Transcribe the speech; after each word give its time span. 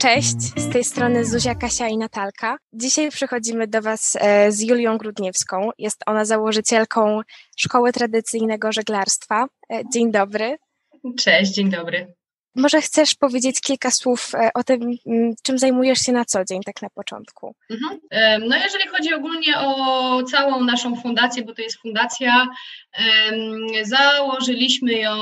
Cześć, 0.00 0.36
z 0.56 0.72
tej 0.72 0.84
strony 0.84 1.24
Zuzia, 1.24 1.54
Kasia 1.54 1.88
i 1.88 1.98
Natalka. 1.98 2.56
Dzisiaj 2.72 3.10
przychodzimy 3.10 3.66
do 3.66 3.82
Was 3.82 4.16
e, 4.20 4.52
z 4.52 4.60
Julią 4.60 4.98
Grudniewską. 4.98 5.70
Jest 5.78 6.02
ona 6.06 6.24
założycielką 6.24 7.20
Szkoły 7.56 7.92
Tradycyjnego 7.92 8.72
Żeglarstwa. 8.72 9.46
E, 9.72 9.82
dzień 9.92 10.12
dobry. 10.12 10.56
Cześć, 11.18 11.52
dzień 11.52 11.70
dobry. 11.70 12.14
Może 12.54 12.80
chcesz 12.80 13.14
powiedzieć 13.14 13.60
kilka 13.60 13.90
słów 13.90 14.34
e, 14.34 14.50
o 14.54 14.64
tym, 14.64 14.80
czym 15.42 15.58
zajmujesz 15.58 15.98
się 15.98 16.12
na 16.12 16.24
co 16.24 16.44
dzień, 16.44 16.60
tak 16.62 16.82
na 16.82 16.90
początku? 16.90 17.54
Mhm. 17.70 18.00
No, 18.48 18.56
jeżeli 18.56 18.88
chodzi 18.88 19.14
ogólnie 19.14 19.58
o 19.58 20.22
całą 20.22 20.64
naszą 20.64 20.96
fundację, 20.96 21.44
bo 21.44 21.54
to 21.54 21.62
jest 21.62 21.80
fundacja, 21.80 22.48
założyliśmy 23.82 24.92
ją 24.92 25.14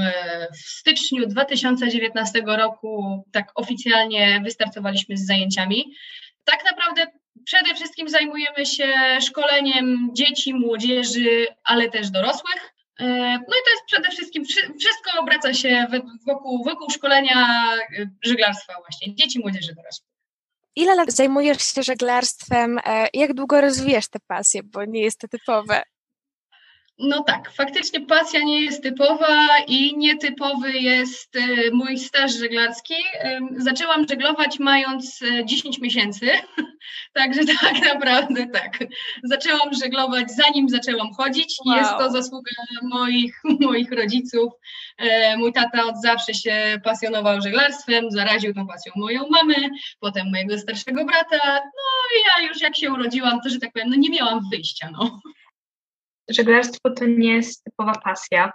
e, 0.00 0.48
w 0.52 0.58
styczniu 0.58 1.26
2019 1.26 2.42
roku, 2.46 3.24
tak 3.32 3.52
oficjalnie 3.54 4.40
wystartowaliśmy 4.44 5.16
z 5.16 5.26
zajęciami. 5.26 5.94
Tak 6.44 6.60
naprawdę 6.70 7.06
przede 7.44 7.74
wszystkim 7.74 8.08
zajmujemy 8.08 8.66
się 8.66 8.94
szkoleniem 9.20 10.10
dzieci, 10.12 10.54
młodzieży, 10.54 11.46
ale 11.64 11.90
też 11.90 12.10
dorosłych. 12.10 12.74
E, 13.00 13.06
no 13.32 13.56
i 13.56 13.62
to 13.64 13.70
jest 13.70 13.84
przede 13.86 14.10
wszystkim, 14.10 14.44
wszystko 14.80 15.20
obraca 15.20 15.54
się 15.54 15.86
wokół, 16.26 16.64
wokół 16.64 16.90
szkolenia 16.90 17.66
e, 17.98 18.10
żeglarstwa 18.24 18.74
właśnie, 18.80 19.14
dzieci, 19.14 19.40
młodzieży, 19.40 19.74
dorosłych. 19.74 20.10
Ile 20.76 20.94
lat 20.94 21.12
zajmujesz 21.12 21.62
się 21.62 21.82
żeglarstwem? 21.82 22.78
E, 22.84 23.08
jak 23.14 23.34
długo 23.34 23.60
rozwijasz 23.60 24.08
tę 24.08 24.18
pasję, 24.26 24.60
bo 24.62 24.84
nie 24.84 25.02
jest 25.02 25.18
to 25.18 25.28
typowe? 25.28 25.82
No 27.02 27.22
tak, 27.22 27.50
faktycznie 27.50 28.00
pasja 28.00 28.42
nie 28.42 28.60
jest 28.60 28.82
typowa 28.82 29.48
i 29.66 29.96
nietypowy 29.96 30.72
jest 30.72 31.36
e, 31.36 31.70
mój 31.72 31.98
staż 31.98 32.32
żeglarski. 32.34 32.94
Zaczęłam 33.56 34.06
żeglować 34.08 34.58
mając 34.58 35.20
10 35.44 35.78
e, 35.78 35.80
miesięcy, 35.80 36.30
także 37.14 37.40
tak 37.44 37.80
naprawdę 37.94 38.46
tak. 38.46 38.78
Zaczęłam 39.24 39.74
żeglować 39.82 40.30
zanim 40.30 40.68
zaczęłam 40.68 41.14
chodzić 41.14 41.56
wow. 41.66 41.76
jest 41.76 41.90
to 41.90 42.10
zasługa 42.10 42.50
moich, 42.82 43.42
moich 43.60 43.92
rodziców. 43.92 44.52
E, 44.98 45.36
mój 45.36 45.52
tata 45.52 45.84
od 45.84 46.02
zawsze 46.02 46.34
się 46.34 46.80
pasjonował 46.84 47.40
żeglarstwem, 47.40 48.10
zaraził 48.10 48.54
tą 48.54 48.66
pasją 48.66 48.92
moją 48.96 49.28
mamy, 49.30 49.54
potem 50.00 50.30
mojego 50.30 50.58
starszego 50.58 51.04
brata. 51.04 51.54
No 51.54 52.16
i 52.16 52.42
ja 52.42 52.48
już 52.48 52.60
jak 52.60 52.76
się 52.76 52.92
urodziłam, 52.92 53.40
to 53.40 53.48
że 53.48 53.58
tak 53.58 53.72
powiem, 53.72 53.90
no 53.90 53.96
nie 53.96 54.10
miałam 54.10 54.40
wyjścia. 54.50 54.90
No 54.92 55.20
żeglarstwo 56.30 56.90
to 56.90 57.06
nie 57.06 57.32
jest 57.32 57.64
typowa 57.64 57.92
pasja. 57.92 58.52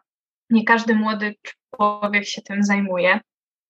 Nie 0.50 0.64
każdy 0.64 0.96
młody 0.96 1.36
człowiek 1.76 2.26
się 2.26 2.42
tym 2.42 2.64
zajmuje. 2.64 3.20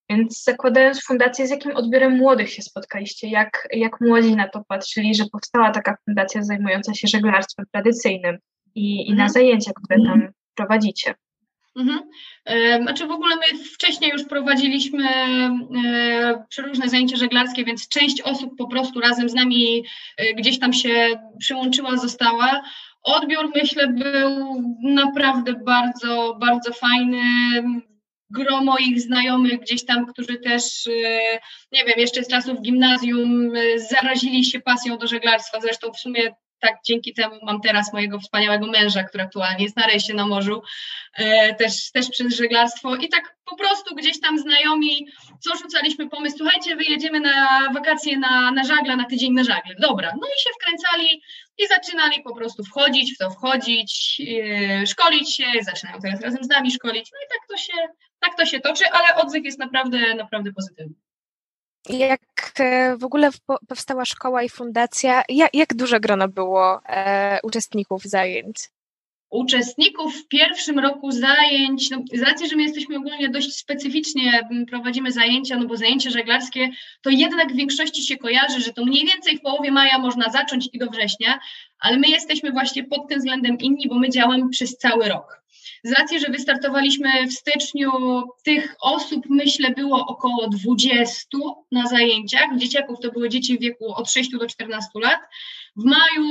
Więc 0.09 0.43
zakładając 0.43 1.03
fundację, 1.03 1.47
z 1.47 1.49
jakim 1.49 1.75
odbiorem 1.75 2.17
młodych 2.17 2.49
się 2.49 2.61
spotkaliście? 2.61 3.27
Jak, 3.29 3.67
jak 3.71 4.01
młodzi 4.01 4.35
na 4.35 4.49
to 4.49 4.63
patrzyli, 4.67 5.15
że 5.15 5.25
powstała 5.31 5.71
taka 5.71 5.97
fundacja 6.05 6.43
zajmująca 6.43 6.93
się 6.93 7.07
żeglarstwem 7.07 7.65
tradycyjnym 7.71 8.37
i, 8.75 9.07
i 9.07 9.09
na 9.09 9.23
mhm. 9.23 9.29
zajęcia, 9.29 9.71
które 9.75 9.99
tam 10.05 10.27
prowadzicie? 10.55 11.13
Mhm. 11.75 11.99
Znaczy 12.81 13.07
w 13.07 13.11
ogóle 13.11 13.35
my 13.35 13.63
wcześniej 13.73 14.11
już 14.11 14.25
prowadziliśmy 14.25 15.09
e, 15.09 16.45
przeróżne 16.49 16.89
zajęcia 16.89 17.17
żeglarskie, 17.17 17.65
więc 17.65 17.87
część 17.87 18.21
osób 18.21 18.57
po 18.57 18.67
prostu 18.67 18.99
razem 18.99 19.29
z 19.29 19.33
nami 19.33 19.85
e, 20.17 20.33
gdzieś 20.33 20.59
tam 20.59 20.73
się 20.73 21.19
przyłączyła, 21.39 21.97
została. 21.97 22.61
Odbiór 23.05 23.51
myślę 23.55 23.87
był 23.87 24.61
naprawdę 24.83 25.53
bardzo, 25.53 26.37
bardzo 26.39 26.73
fajny. 26.73 27.21
Gro 28.29 28.63
moich 28.63 29.01
znajomych 29.01 29.59
gdzieś 29.59 29.85
tam, 29.85 30.05
którzy 30.05 30.39
też, 30.39 30.87
e, 30.87 31.39
nie 31.71 31.85
wiem, 31.85 31.95
jeszcze 31.97 32.23
z 32.23 32.27
czasów 32.27 32.61
gimnazjum 32.61 33.55
e, 33.55 33.79
zarazili 33.79 34.45
się 34.45 34.59
pasją 34.59 34.97
do 34.97 35.07
żeglarstwa. 35.07 35.61
Zresztą 35.61 35.91
w 35.93 35.99
sumie 35.99 36.35
tak 36.59 36.75
dzięki 36.85 37.13
temu 37.13 37.35
mam 37.43 37.61
teraz 37.61 37.93
mojego 37.93 38.19
wspaniałego 38.19 38.67
męża, 38.67 39.03
który 39.03 39.23
aktualnie 39.23 39.63
jest 39.63 39.77
na 39.77 39.87
rejsie 39.87 40.13
na 40.13 40.27
morzu, 40.27 40.61
e, 41.13 41.55
też, 41.55 41.91
też 41.91 42.09
przez 42.09 42.35
żeglarstwo. 42.35 42.95
I 42.95 43.09
tak 43.09 43.35
po 43.45 43.55
prostu 43.55 43.95
gdzieś 43.95 44.19
tam 44.19 44.39
znajomi, 44.39 45.07
co 45.39 45.55
rzucaliśmy 45.55 46.09
pomysł, 46.09 46.37
słuchajcie, 46.37 46.75
wyjedziemy 46.75 47.19
na 47.19 47.69
wakacje 47.73 48.19
na, 48.19 48.51
na 48.51 48.63
żagle, 48.63 48.95
na 48.95 49.05
tydzień 49.05 49.33
na 49.33 49.43
żagle, 49.43 49.75
dobra, 49.79 50.13
no 50.21 50.27
i 50.27 50.41
się 50.41 50.49
wkręcali 50.61 51.21
i 51.57 51.67
zaczynali 51.67 52.23
po 52.23 52.35
prostu 52.35 52.63
wchodzić 52.63 53.13
w 53.13 53.17
to, 53.17 53.29
wchodzić, 53.29 54.21
e, 54.43 54.87
szkolić 54.87 55.35
się, 55.35 55.45
zaczynają 55.61 56.01
teraz 56.01 56.21
razem 56.21 56.43
z 56.43 56.49
nami 56.49 56.71
szkolić, 56.71 57.09
no 57.13 57.19
i 57.25 57.29
tak 57.29 57.47
to 57.49 57.57
się, 57.57 57.87
tak 58.19 58.37
to 58.37 58.45
się 58.45 58.59
toczy, 58.59 58.85
ale 58.91 59.15
odzew 59.15 59.45
jest 59.45 59.59
naprawdę, 59.59 60.15
naprawdę 60.15 60.53
pozytywny 60.53 61.04
jak 61.89 62.51
e, 62.59 62.97
w 62.97 63.03
ogóle 63.03 63.29
powstała 63.67 64.05
szkoła 64.05 64.43
i 64.43 64.49
fundacja, 64.49 65.23
jak, 65.53 65.73
duże 65.73 65.99
grono 65.99 66.27
było 66.27 66.81
e, 66.85 67.39
uczestników 67.43 68.03
zajęć? 68.03 68.57
Uczestników 69.29 70.15
w 70.15 70.27
pierwszym 70.27 70.79
roku 70.79 71.11
zajęć, 71.11 71.89
no, 71.89 72.03
z 72.13 72.21
racji, 72.21 72.49
że 72.49 72.55
my 72.55 72.63
jesteśmy 72.63 72.97
ogólnie 72.97 73.29
dość 73.29 73.55
specyficznie 73.55 74.49
prowadzimy 74.69 75.11
zajęcia, 75.11 75.57
no 75.57 75.65
bo 75.67 75.77
zajęcia 75.77 76.09
żeglarskie, 76.09 76.69
to 77.01 77.09
jednak 77.09 77.53
w 77.53 77.55
większości 77.55 78.03
się 78.03 78.17
kojarzy, 78.17 78.61
że 78.61 78.73
to 78.73 78.85
mniej 78.85 79.05
więcej 79.05 79.37
w 79.37 79.41
połowie 79.41 79.71
maja 79.71 79.99
można 79.99 80.31
zacząć 80.31 80.69
i 80.73 80.79
do 80.79 80.89
września, 80.89 81.39
ale 81.79 81.97
my 81.97 82.07
jesteśmy 82.07 82.51
właśnie 82.51 82.83
pod 82.83 83.07
tym 83.09 83.19
względem 83.19 83.57
inni, 83.57 83.87
bo 83.87 83.95
my 83.95 84.09
działamy 84.09 84.49
przez 84.49 84.77
cały 84.77 85.07
rok. 85.07 85.44
Z 85.85 85.91
racji, 85.91 86.19
że 86.19 86.31
wystartowaliśmy 86.31 87.27
w 87.27 87.33
styczniu, 87.33 87.91
tych 88.43 88.75
osób 88.81 89.25
myślę 89.29 89.71
było 89.71 90.05
około 90.05 90.47
20 90.49 91.27
na 91.71 91.87
zajęciach. 91.87 92.57
Dzieciaków 92.57 92.99
to 92.99 93.11
były 93.11 93.29
dzieci 93.29 93.57
w 93.57 93.61
wieku 93.61 93.93
od 93.93 94.11
6 94.11 94.31
do 94.31 94.47
14 94.47 94.89
lat. 95.03 95.19
W 95.75 95.83
maju 95.83 96.29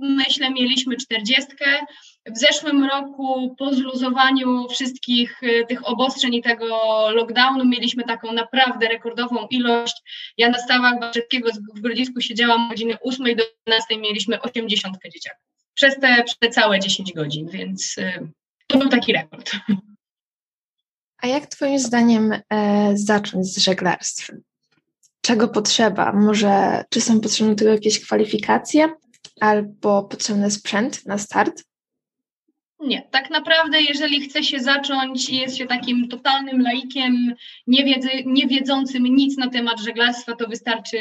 myślę 0.00 0.50
mieliśmy 0.50 0.96
40. 0.96 1.50
W 2.26 2.38
zeszłym 2.38 2.84
roku 2.84 3.54
po 3.58 3.74
zluzowaniu 3.74 4.68
wszystkich 4.68 5.42
y, 5.42 5.64
tych 5.68 5.88
obostrzeń 5.88 6.34
i 6.34 6.42
tego 6.42 6.78
lockdownu 7.10 7.64
mieliśmy 7.64 8.04
taką 8.04 8.32
naprawdę 8.32 8.88
rekordową 8.88 9.46
ilość. 9.50 9.96
Ja 10.38 10.48
na 10.48 10.58
stawach 10.58 11.00
Barzetkiego 11.00 11.50
w 11.74 11.80
Grodzisku 11.80 12.20
siedziałam 12.20 12.62
od 12.62 12.70
godziny 12.70 12.96
8 13.00 13.36
do 13.36 13.44
12, 13.66 13.98
mieliśmy 13.98 14.40
80 14.40 14.96
dzieciaków. 15.14 15.44
Przez 15.74 16.00
te, 16.00 16.24
przez 16.24 16.38
te 16.38 16.48
całe 16.48 16.80
10 16.80 17.12
godzin, 17.12 17.48
więc 17.48 17.98
y, 17.98 18.28
to 18.78 18.88
był 18.88 18.98
taki 18.98 19.12
rekord. 19.12 19.50
A 21.18 21.26
jak 21.26 21.46
Twoim 21.46 21.78
zdaniem 21.78 22.32
e, 22.50 22.92
zacząć 22.96 23.46
z 23.54 23.58
żeglarstwem? 23.58 24.42
Czego 25.20 25.48
potrzeba? 25.48 26.12
Może 26.12 26.84
czy 26.90 27.00
są 27.00 27.20
potrzebne 27.20 27.54
tego 27.54 27.70
jakieś 27.70 28.00
kwalifikacje 28.00 28.88
albo 29.40 30.04
potrzebny 30.04 30.50
sprzęt 30.50 31.06
na 31.06 31.18
start? 31.18 31.64
Nie, 32.80 33.02
tak 33.10 33.30
naprawdę, 33.30 33.80
jeżeli 33.80 34.20
chce 34.20 34.42
się 34.42 34.60
zacząć 34.60 35.28
i 35.28 35.36
jest 35.36 35.56
się 35.56 35.66
takim 35.66 36.08
totalnym 36.08 36.62
laikiem, 36.62 37.34
niewiedzy, 37.66 38.08
nie 38.26 38.46
wiedzącym 38.46 39.04
nic 39.04 39.36
na 39.38 39.50
temat 39.50 39.80
żeglarstwa, 39.80 40.36
to 40.36 40.48
wystarczy 40.48 40.98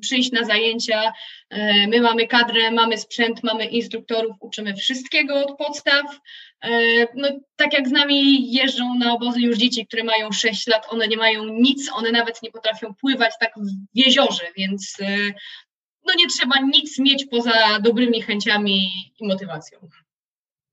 przyjść 0.00 0.32
na 0.32 0.44
zajęcia. 0.44 1.12
E, 1.50 1.86
my 1.86 2.00
mamy 2.00 2.26
kadrę, 2.26 2.70
mamy 2.70 2.98
sprzęt, 2.98 3.42
mamy 3.42 3.64
instruktorów, 3.64 4.36
uczymy 4.40 4.74
wszystkiego 4.74 5.46
od 5.46 5.58
podstaw. 5.58 6.20
E, 6.64 6.70
no, 7.14 7.28
tak 7.56 7.72
jak 7.72 7.88
z 7.88 7.92
nami 7.92 8.52
jeżdżą 8.52 8.94
na 8.98 9.12
obozy 9.12 9.40
już 9.40 9.56
dzieci, 9.56 9.86
które 9.86 10.04
mają 10.04 10.32
6 10.32 10.66
lat, 10.66 10.86
one 10.88 11.08
nie 11.08 11.16
mają 11.16 11.44
nic, 11.44 11.90
one 11.92 12.12
nawet 12.12 12.42
nie 12.42 12.50
potrafią 12.50 12.94
pływać 12.94 13.32
tak 13.40 13.52
w 13.56 13.98
jeziorze, 13.98 14.44
więc 14.56 14.96
e, 15.00 15.32
no 16.06 16.14
nie 16.18 16.26
trzeba 16.26 16.60
nic 16.60 16.98
mieć 16.98 17.24
poza 17.24 17.80
dobrymi 17.80 18.22
chęciami 18.22 18.90
i 19.20 19.26
motywacją. 19.26 19.78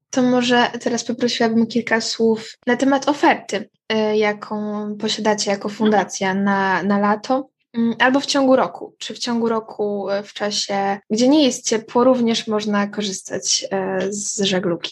To 0.09 0.21
może 0.21 0.71
teraz 0.81 1.03
poprosiłabym 1.03 1.67
kilka 1.67 2.01
słów 2.01 2.57
na 2.67 2.77
temat 2.77 3.09
oferty, 3.09 3.69
e, 3.89 4.17
jaką 4.17 4.87
posiadacie 4.97 5.51
jako 5.51 5.69
fundacja 5.69 6.33
na, 6.33 6.83
na 6.83 6.99
lato 6.99 7.49
mm, 7.73 7.95
albo 7.99 8.19
w 8.19 8.25
ciągu 8.25 8.55
roku. 8.55 8.95
Czy 8.97 9.13
w 9.13 9.19
ciągu 9.19 9.49
roku, 9.49 10.07
w 10.23 10.33
czasie, 10.33 10.99
gdzie 11.09 11.27
nie 11.27 11.43
jest 11.43 11.69
ciepło, 11.69 12.03
również 12.03 12.47
można 12.47 12.87
korzystać 12.87 13.65
z 14.09 14.41
żeglugi? 14.41 14.89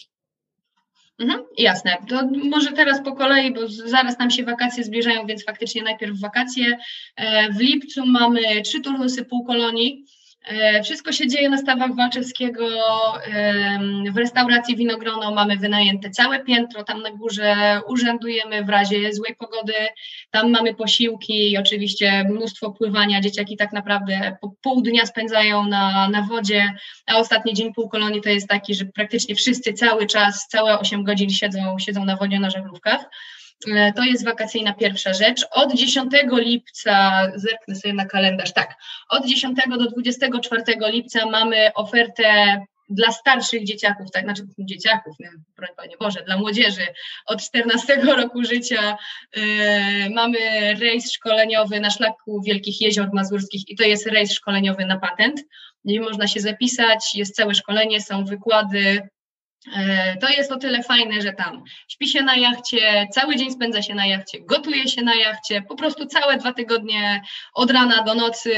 Mhm, 1.18 1.44
jasne. 1.58 1.96
To 2.08 2.28
może 2.44 2.72
teraz 2.72 3.04
po 3.04 3.12
kolei, 3.12 3.54
bo 3.54 3.60
zaraz 3.68 4.18
nam 4.18 4.30
się 4.30 4.44
wakacje 4.44 4.84
zbliżają, 4.84 5.26
więc 5.26 5.44
faktycznie 5.44 5.82
najpierw 5.82 6.20
wakacje. 6.20 6.78
E, 7.16 7.52
w 7.52 7.60
lipcu 7.60 8.06
mamy 8.06 8.62
trzy 8.62 8.80
turnusy 8.80 9.24
półkolonii. 9.24 10.04
E, 10.44 10.82
wszystko 10.82 11.12
się 11.12 11.28
dzieje 11.28 11.48
na 11.48 11.58
stawach 11.58 11.94
Walczewskiego. 11.94 12.68
W 14.12 14.16
restauracji 14.16 14.76
Winogrono 14.76 15.34
mamy 15.34 15.56
wynajęte 15.56 16.10
całe 16.10 16.44
piętro, 16.44 16.84
tam 16.84 17.02
na 17.02 17.10
górze 17.10 17.80
urzędujemy 17.88 18.64
w 18.64 18.68
razie 18.68 19.12
złej 19.12 19.36
pogody, 19.36 19.72
tam 20.30 20.50
mamy 20.50 20.74
posiłki 20.74 21.52
i 21.52 21.58
oczywiście 21.58 22.24
mnóstwo 22.24 22.70
pływania. 22.70 23.20
Dzieciaki 23.20 23.56
tak 23.56 23.72
naprawdę 23.72 24.36
po 24.40 24.52
pół 24.62 24.82
dnia 24.82 25.06
spędzają 25.06 25.64
na, 25.64 26.08
na 26.08 26.22
wodzie, 26.22 26.72
a 27.06 27.16
ostatni 27.16 27.54
dzień 27.54 27.74
półkolonii 27.74 28.20
to 28.20 28.28
jest 28.28 28.48
taki, 28.48 28.74
że 28.74 28.84
praktycznie 28.84 29.34
wszyscy 29.34 29.72
cały 29.72 30.06
czas, 30.06 30.46
całe 30.48 30.78
8 30.78 31.04
godzin 31.04 31.30
siedzą, 31.30 31.78
siedzą 31.78 32.04
na 32.04 32.16
wodzie 32.16 32.40
na 32.40 32.50
żaglówkach. 32.50 33.04
E, 33.66 33.92
to 33.92 34.02
jest 34.02 34.24
wakacyjna 34.24 34.72
pierwsza 34.74 35.14
rzecz. 35.14 35.46
Od 35.50 35.74
10 35.74 36.12
lipca, 36.32 37.26
zerknę 37.34 37.74
sobie 37.74 37.94
na 37.94 38.06
kalendarz, 38.06 38.52
tak, 38.52 38.74
od 39.08 39.26
10 39.26 39.58
do 39.68 39.90
24 39.90 40.62
lipca 40.92 41.26
mamy 41.26 41.70
ofertę 41.74 42.58
dla 42.90 43.12
starszych 43.12 43.64
dzieciaków, 43.64 44.10
tak, 44.10 44.24
znaczy 44.24 44.42
dzieciaków, 44.58 45.16
nie, 45.20 45.30
Panie 45.76 45.96
Boże, 46.00 46.22
dla 46.26 46.38
młodzieży. 46.38 46.86
Od 47.26 47.42
14 47.42 47.96
roku 47.96 48.44
życia 48.44 48.96
yy, 49.36 49.42
mamy 50.14 50.38
rejs 50.74 51.12
szkoleniowy 51.12 51.80
na 51.80 51.90
szlaku 51.90 52.42
Wielkich 52.46 52.80
Jezior 52.80 53.08
Mazurskich 53.12 53.68
i 53.68 53.76
to 53.76 53.84
jest 53.84 54.06
rejs 54.06 54.32
szkoleniowy 54.32 54.86
na 54.86 54.98
patent, 54.98 55.40
gdzie 55.84 56.00
można 56.00 56.26
się 56.26 56.40
zapisać, 56.40 57.14
jest 57.14 57.34
całe 57.34 57.54
szkolenie, 57.54 58.00
są 58.00 58.24
wykłady, 58.24 59.08
to 60.20 60.28
jest 60.28 60.52
o 60.52 60.56
tyle 60.56 60.82
fajne, 60.82 61.22
że 61.22 61.32
tam 61.32 61.64
śpi 61.88 62.08
się 62.08 62.22
na 62.22 62.36
jachcie, 62.36 63.06
cały 63.12 63.36
dzień 63.36 63.52
spędza 63.52 63.82
się 63.82 63.94
na 63.94 64.06
jachcie, 64.06 64.40
gotuje 64.40 64.88
się 64.88 65.02
na 65.02 65.14
jachcie, 65.14 65.62
po 65.62 65.74
prostu 65.74 66.06
całe 66.06 66.36
dwa 66.36 66.52
tygodnie 66.52 67.22
od 67.54 67.70
rana 67.70 68.02
do 68.02 68.14
nocy, 68.14 68.52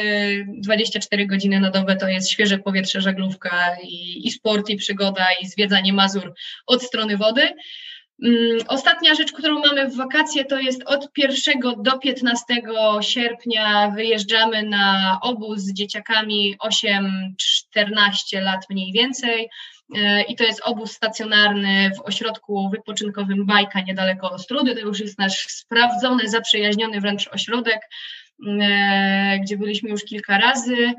24 0.49 1.27
godziny 1.27 1.61
na 1.61 1.71
dobę 1.71 1.97
to 1.97 2.09
jest 2.09 2.31
świeże 2.31 2.59
powietrze, 2.59 3.01
żaglówka 3.01 3.77
i, 3.83 4.27
i 4.27 4.31
sport, 4.31 4.69
i 4.69 4.77
przygoda, 4.77 5.27
i 5.43 5.47
zwiedzanie 5.47 5.93
Mazur 5.93 6.35
od 6.67 6.83
strony 6.83 7.17
wody. 7.17 7.49
Mm, 8.25 8.59
ostatnia 8.69 9.15
rzecz, 9.15 9.33
którą 9.33 9.59
mamy 9.59 9.89
w 9.89 9.97
wakacje, 9.97 10.45
to 10.45 10.59
jest 10.59 10.83
od 10.87 11.09
1 11.17 11.61
do 11.83 11.99
15 11.99 12.45
sierpnia 13.01 13.91
wyjeżdżamy 13.91 14.63
na 14.63 15.19
obóz 15.23 15.61
z 15.61 15.73
dzieciakami 15.73 16.57
8-14 17.77 18.43
lat 18.43 18.61
mniej 18.71 18.93
więcej. 18.93 19.49
E, 19.97 20.23
i 20.23 20.37
to 20.37 20.45
jest 20.45 20.61
obóz 20.65 20.93
stacjonarny 20.93 21.91
w 21.97 22.01
ośrodku 22.01 22.71
wypoczynkowym 22.71 23.47
Bajka 23.47 23.81
niedaleko 23.81 24.31
Ostrudy. 24.31 24.75
To 24.75 24.81
już 24.81 25.01
jest 25.01 25.19
nasz 25.19 25.47
sprawdzony, 25.49 26.29
zaprzyjaźniony 26.29 27.01
wręcz 27.01 27.29
ośrodek, 27.29 27.81
e, 28.49 29.39
gdzie 29.43 29.57
byliśmy 29.57 29.91
już 29.91 30.05
kilka 30.05 30.39
razy. 30.39 30.93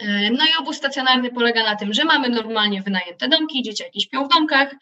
E, 0.00 0.30
no 0.30 0.44
i 0.44 0.60
obóz 0.60 0.76
stacjonarny 0.76 1.30
polega 1.30 1.64
na 1.64 1.76
tym, 1.76 1.92
że 1.92 2.04
mamy 2.04 2.28
normalnie 2.28 2.82
wynajęte 2.82 3.28
domki, 3.28 3.62
dzieciaki 3.62 4.00
śpią 4.00 4.24
w 4.24 4.28
domkach, 4.28 4.74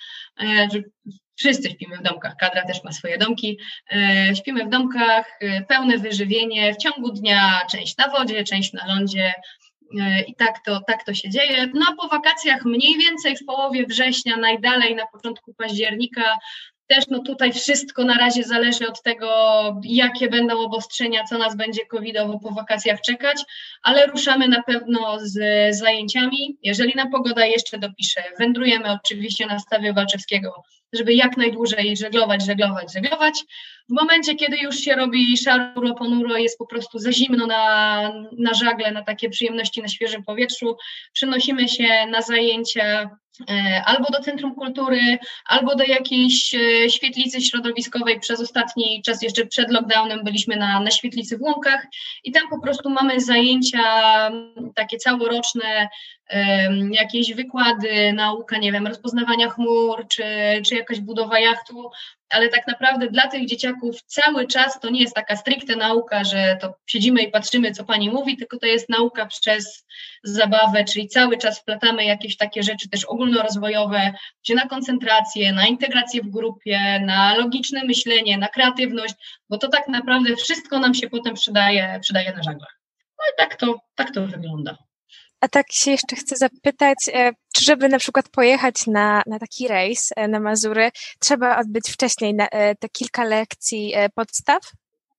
wszyscy 1.37 1.71
śpimy 1.71 1.97
w 1.97 2.03
domkach, 2.03 2.37
kadra 2.37 2.67
też 2.67 2.85
ma 2.85 2.93
swoje 2.93 3.19
domki, 3.19 3.59
śpimy 4.35 4.65
w 4.65 4.69
domkach, 4.69 5.39
pełne 5.69 5.99
wyżywienie, 5.99 6.75
w 6.75 6.77
ciągu 6.77 7.13
dnia 7.13 7.61
część 7.71 7.97
na 7.97 8.09
wodzie, 8.09 8.45
część 8.45 8.73
na 8.73 8.87
lądzie, 8.87 9.33
I 10.27 10.35
tak 10.39 10.65
to, 10.65 10.81
tak 10.87 11.05
to 11.05 11.15
się 11.15 11.31
dzieje. 11.31 11.71
No 11.75 11.87
a 11.93 12.03
po 12.03 12.09
wakacjach 12.09 12.65
mniej 12.65 12.99
więcej 12.99 13.37
w 13.37 13.45
połowie 13.45 13.87
września, 13.87 14.37
najdalej 14.37 14.95
na 14.95 15.07
początku 15.07 15.55
października, 15.55 16.39
też 16.87 17.05
no 17.11 17.23
tutaj 17.23 17.53
wszystko 17.53 18.05
na 18.05 18.15
razie 18.15 18.43
zależy 18.43 18.89
od 18.89 19.03
tego, 19.03 19.29
jakie 19.85 20.29
będą 20.29 20.61
obostrzenia, 20.61 21.25
co 21.25 21.39
nas 21.39 21.57
będzie 21.57 21.87
covidowo 21.87 22.39
po 22.39 22.51
wakacjach 22.51 23.01
czekać, 23.01 23.43
ale 23.83 24.07
ruszamy 24.07 24.49
na 24.49 24.63
pewno 24.63 25.19
z 25.21 25.37
zajęciami. 25.77 26.57
Jeżeli 26.63 26.93
nam 26.97 27.11
pogoda 27.11 27.47
jeszcze 27.47 27.79
dopisze, 27.79 28.23
wędrujemy 28.39 28.93
oczywiście 28.93 29.47
na 29.47 29.59
stawie 29.59 29.93
Walczewskiego, 29.93 30.63
żeby 30.93 31.15
jak 31.15 31.37
najdłużej 31.37 31.97
żeglować, 31.97 32.45
żeglować, 32.47 32.93
żeglować. 32.93 33.35
W 33.89 33.93
momencie, 33.93 34.35
kiedy 34.35 34.57
już 34.57 34.77
się 34.77 34.95
robi 34.95 35.37
szaro, 35.37 35.95
ponuro, 35.99 36.37
jest 36.37 36.59
po 36.59 36.67
prostu 36.67 36.99
za 36.99 37.13
zimno 37.13 37.47
na, 37.47 38.13
na 38.39 38.55
żagle, 38.55 38.93
na 38.93 39.03
takie 39.03 39.31
przyjemności 39.31 39.83
na 39.83 39.89
świeżym 39.89 40.25
powietrzu, 40.25 40.77
przenosimy 41.13 41.69
się 41.69 42.07
na 42.11 42.23
zajęcia 42.23 43.11
albo 43.85 44.05
do 44.11 44.21
Centrum 44.21 44.55
Kultury, 44.55 45.19
albo 45.45 45.75
do 45.75 45.85
jakiejś 45.85 46.55
e, 46.55 46.91
świetlicy 46.91 47.41
środowiskowej. 47.41 48.21
Przez 48.21 48.41
ostatni 48.41 49.03
czas, 49.07 49.23
jeszcze 49.23 49.47
przed 49.47 49.71
lockdownem, 49.71 50.25
byliśmy 50.25 50.57
na, 50.57 50.81
na 50.81 50.91
świetlicy 50.91 51.39
w 51.39 51.43
Łąkach 51.43 51.87
i 52.25 52.33
tam 52.33 52.43
po 52.51 52.61
prostu 52.61 52.91
mamy 52.91 53.21
zajęcia 53.21 53.83
takie 54.75 54.97
całoroczne, 54.97 55.89
jakieś 56.91 57.35
wykłady, 57.35 58.13
nauka, 58.13 58.59
nie 58.59 58.73
wiem, 58.73 58.87
rozpoznawania 58.87 59.51
chmur, 59.51 60.09
czy, 60.09 60.25
czy 60.67 60.75
jakaś 60.75 61.01
budowa 61.01 61.39
jachtu, 61.39 61.91
ale 62.35 62.49
tak 62.49 62.67
naprawdę 62.67 63.09
dla 63.11 63.29
tych 63.29 63.47
dzieciaków 63.47 64.03
cały 64.03 64.47
czas 64.47 64.81
to 64.81 64.91
nie 64.91 65.01
jest 65.01 65.15
taka 65.15 65.37
stricte 65.37 65.77
nauka, 65.77 66.25
że 66.25 66.57
to 66.61 66.75
siedzimy 66.87 67.23
i 67.23 67.31
patrzymy, 67.31 67.73
co 67.73 67.85
pani 67.85 68.11
mówi, 68.11 68.37
tylko 68.37 68.59
to 68.59 68.67
jest 68.67 68.89
nauka 68.89 69.27
przez 69.27 69.87
zabawę, 70.23 70.85
czyli 70.85 71.09
cały 71.09 71.39
czas 71.39 71.61
wplatamy 71.61 72.05
jakieś 72.05 72.37
takie 72.37 72.63
rzeczy 72.63 72.89
też 72.89 73.05
ogólnorozwojowe, 73.05 74.13
czy 74.47 74.55
na 74.55 74.67
koncentrację, 74.67 75.53
na 75.53 75.67
integrację 75.67 76.23
w 76.23 76.31
grupie, 76.31 77.01
na 77.01 77.37
logiczne 77.37 77.85
myślenie, 77.85 78.39
na 78.39 78.49
kreatywność, 78.49 79.15
bo 79.49 79.59
to 79.59 79.69
tak 79.69 79.89
naprawdę 79.89 80.37
wszystko 80.37 80.79
nam 80.79 80.95
się 80.95 81.11
potem 81.11 81.35
przydaje, 81.35 81.99
przydaje 82.03 82.33
na 82.33 82.43
żaglach. 82.43 82.81
No 83.19 83.25
i 83.33 83.37
tak 83.39 83.57
to, 83.57 83.81
tak 83.95 84.15
to 84.15 84.27
wygląda. 84.27 84.77
A 85.45 85.49
tak 85.49 85.73
się 85.73 85.91
jeszcze 85.91 86.17
chcę 86.17 86.37
zapytać, 86.37 86.99
e, 87.13 87.33
czy 87.55 87.65
żeby 87.65 87.89
na 87.89 87.99
przykład 87.99 88.29
pojechać 88.29 88.87
na, 88.87 89.23
na 89.27 89.39
taki 89.39 89.69
rejs 89.69 90.13
e, 90.17 90.29
na 90.29 90.41
Mazury, 90.41 90.91
trzeba 91.21 91.59
odbyć 91.59 91.91
wcześniej 91.91 92.35
na, 92.35 92.49
e, 92.49 92.75
te 92.75 92.89
kilka 92.89 93.25
lekcji 93.25 93.95
podstaw? 94.15 94.63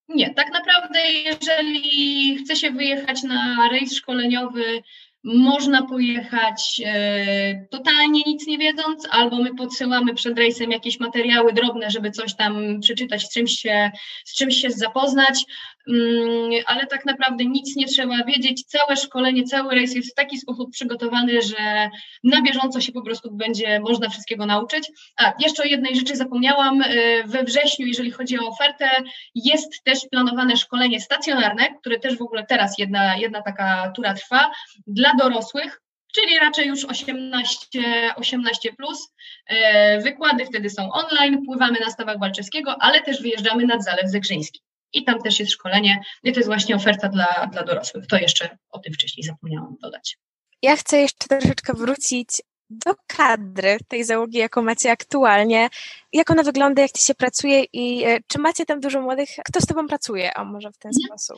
Nie, 0.10 0.33
tak 0.33 0.48
naprawdę 0.54 1.12
jeżeli 1.12 2.38
chce 2.38 2.56
się 2.56 2.72
wyjechać 2.72 3.24
na 3.24 3.69
rejs 3.72 3.95
szkoleniowy, 3.95 4.83
można 5.25 5.88
pojechać 5.88 6.81
e, 6.86 7.66
totalnie 7.72 8.22
nic 8.25 8.48
nie 8.48 8.57
wiedząc, 8.57 9.07
albo 9.12 9.38
my 9.44 9.56
podsyłamy 9.56 10.13
przed 10.13 10.38
rejsem 10.38 10.72
jakieś 10.72 11.00
materiały 11.00 11.54
drobne, 11.54 11.92
żeby 11.92 12.12
coś 12.12 12.36
tam 12.36 12.80
przeczytać, 12.81 13.24
z 13.24 13.33
czymś 13.33 13.51
się, 13.51 13.92
z 14.25 14.36
czymś 14.36 14.56
się 14.56 14.69
zapoznać, 14.69 15.44
mm, 15.88 16.51
ale 16.66 16.88
tak 16.88 17.06
naprawdę 17.06 17.45
nic 17.45 17.75
nie 17.75 17.86
trzeba 17.86 18.24
wiedzieć. 18.24 18.63
Całe 18.63 18.98
szkolenie, 18.98 19.44
cały 19.44 19.75
rejs 19.75 19.95
jest 19.95 20.12
w 20.12 20.16
taki 20.16 20.38
sposób 20.38 20.72
przygotowany, 20.72 21.42
że 21.42 21.89
na 22.24 22.42
bieżąco 22.42 22.81
się 22.81 22.92
po 22.92 23.01
prostu 23.01 23.31
będzie 23.31 23.80
można 23.80 24.10
wszystkiego 24.10 24.45
nauczyć. 24.45 24.92
A 25.18 25.33
jeszcze 25.39 25.63
o 25.63 25.66
jednej 25.66 25.95
rzeczy 25.95 26.16
zapomniałam. 26.16 26.81
E, 26.81 26.88
we 27.24 27.44
wrześniu, 27.44 27.88
jeżeli 27.88 28.12
chodzi 28.12 28.39
o 28.39 28.48
ofertę, 28.48 28.89
jest 29.36 29.83
też 29.83 30.00
planowane 30.12 30.57
szkolenie 30.57 31.01
stacjonarne, 31.01 31.75
które 31.80 32.00
też 32.00 32.18
w 32.18 32.21
ogóle 32.21 32.45
teraz 32.45 32.80
jedna, 32.80 33.18
jedna 33.18 33.42
taka 33.42 33.92
tura 33.95 34.13
trwa 34.13 34.51
dla 34.88 35.14
dorosłych, 35.17 35.81
czyli 36.15 36.39
raczej 36.39 36.67
już 36.67 36.85
18, 36.85 38.13
18 38.15 38.73
plus. 38.73 39.13
E, 39.47 40.01
wykłady 40.01 40.45
wtedy 40.45 40.69
są 40.69 40.91
online, 40.91 41.45
pływamy 41.45 41.79
na 41.79 41.89
stawach 41.89 42.19
Walczewskiego, 42.19 42.75
ale 42.79 43.01
też 43.01 43.21
wyjeżdżamy 43.21 43.66
nad 43.66 43.83
Zalew 43.83 44.11
Zegrzyński. 44.11 44.61
I 44.94 45.04
tam 45.04 45.21
też 45.21 45.40
jest 45.40 45.51
szkolenie. 45.51 46.01
I 46.23 46.31
to 46.31 46.40
jest 46.40 46.49
właśnie 46.49 46.75
oferta 46.75 47.09
dla, 47.09 47.49
dla 47.51 47.63
dorosłych. 47.63 48.07
To 48.07 48.18
jeszcze 48.18 48.57
o 48.71 48.80
tym 48.80 48.94
wcześniej 48.94 49.23
zapomniałam 49.23 49.75
dodać. 49.81 50.18
Ja 50.61 50.75
chcę 50.75 50.97
jeszcze 50.97 51.28
troszeczkę 51.28 51.73
wrócić 51.73 52.30
do 52.69 52.95
kadry 53.07 53.78
tej 53.87 54.04
załogi, 54.04 54.37
jaką 54.37 54.61
macie 54.61 54.92
aktualnie. 54.92 55.69
Jak 56.13 56.31
ona 56.31 56.44
wygląda, 56.44 56.81
jak 56.81 56.92
ci 56.92 57.06
się 57.06 57.16
pracuje 57.16 57.63
i 57.73 58.04
e, 58.04 58.19
czy 58.28 58.40
macie 58.40 58.66
tam 58.66 58.80
dużo 58.80 59.01
młodych? 59.01 59.30
Kto 59.45 59.61
z 59.61 59.66
tobą 59.66 59.87
pracuje? 59.87 60.37
A 60.37 60.44
może 60.44 60.71
w 60.71 60.78
ten 60.78 60.92
Nie. 60.95 61.07
sposób? 61.07 61.37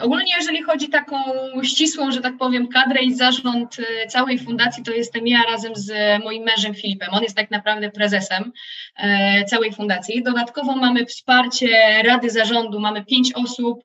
Ogólnie, 0.00 0.32
jeżeli 0.36 0.62
chodzi 0.62 0.88
taką 0.88 1.16
ścisłą, 1.62 2.12
że 2.12 2.20
tak 2.20 2.38
powiem, 2.38 2.68
kadrę 2.68 3.02
i 3.02 3.14
zarząd 3.14 3.78
y, 3.78 3.84
całej 4.08 4.38
fundacji, 4.38 4.84
to 4.84 4.92
jestem 4.92 5.26
ja 5.26 5.42
razem 5.42 5.72
z 5.76 5.92
moim 6.24 6.42
mężem 6.44 6.74
Filipem. 6.74 7.08
On 7.12 7.22
jest 7.22 7.36
tak 7.36 7.50
naprawdę 7.50 7.90
prezesem 7.90 8.52
e, 8.96 9.44
całej 9.44 9.72
fundacji. 9.72 10.22
Dodatkowo 10.22 10.76
mamy 10.76 11.06
wsparcie 11.06 12.02
Rady 12.04 12.30
Zarządu, 12.30 12.80
mamy 12.80 13.04
pięć 13.04 13.32
osób, 13.34 13.84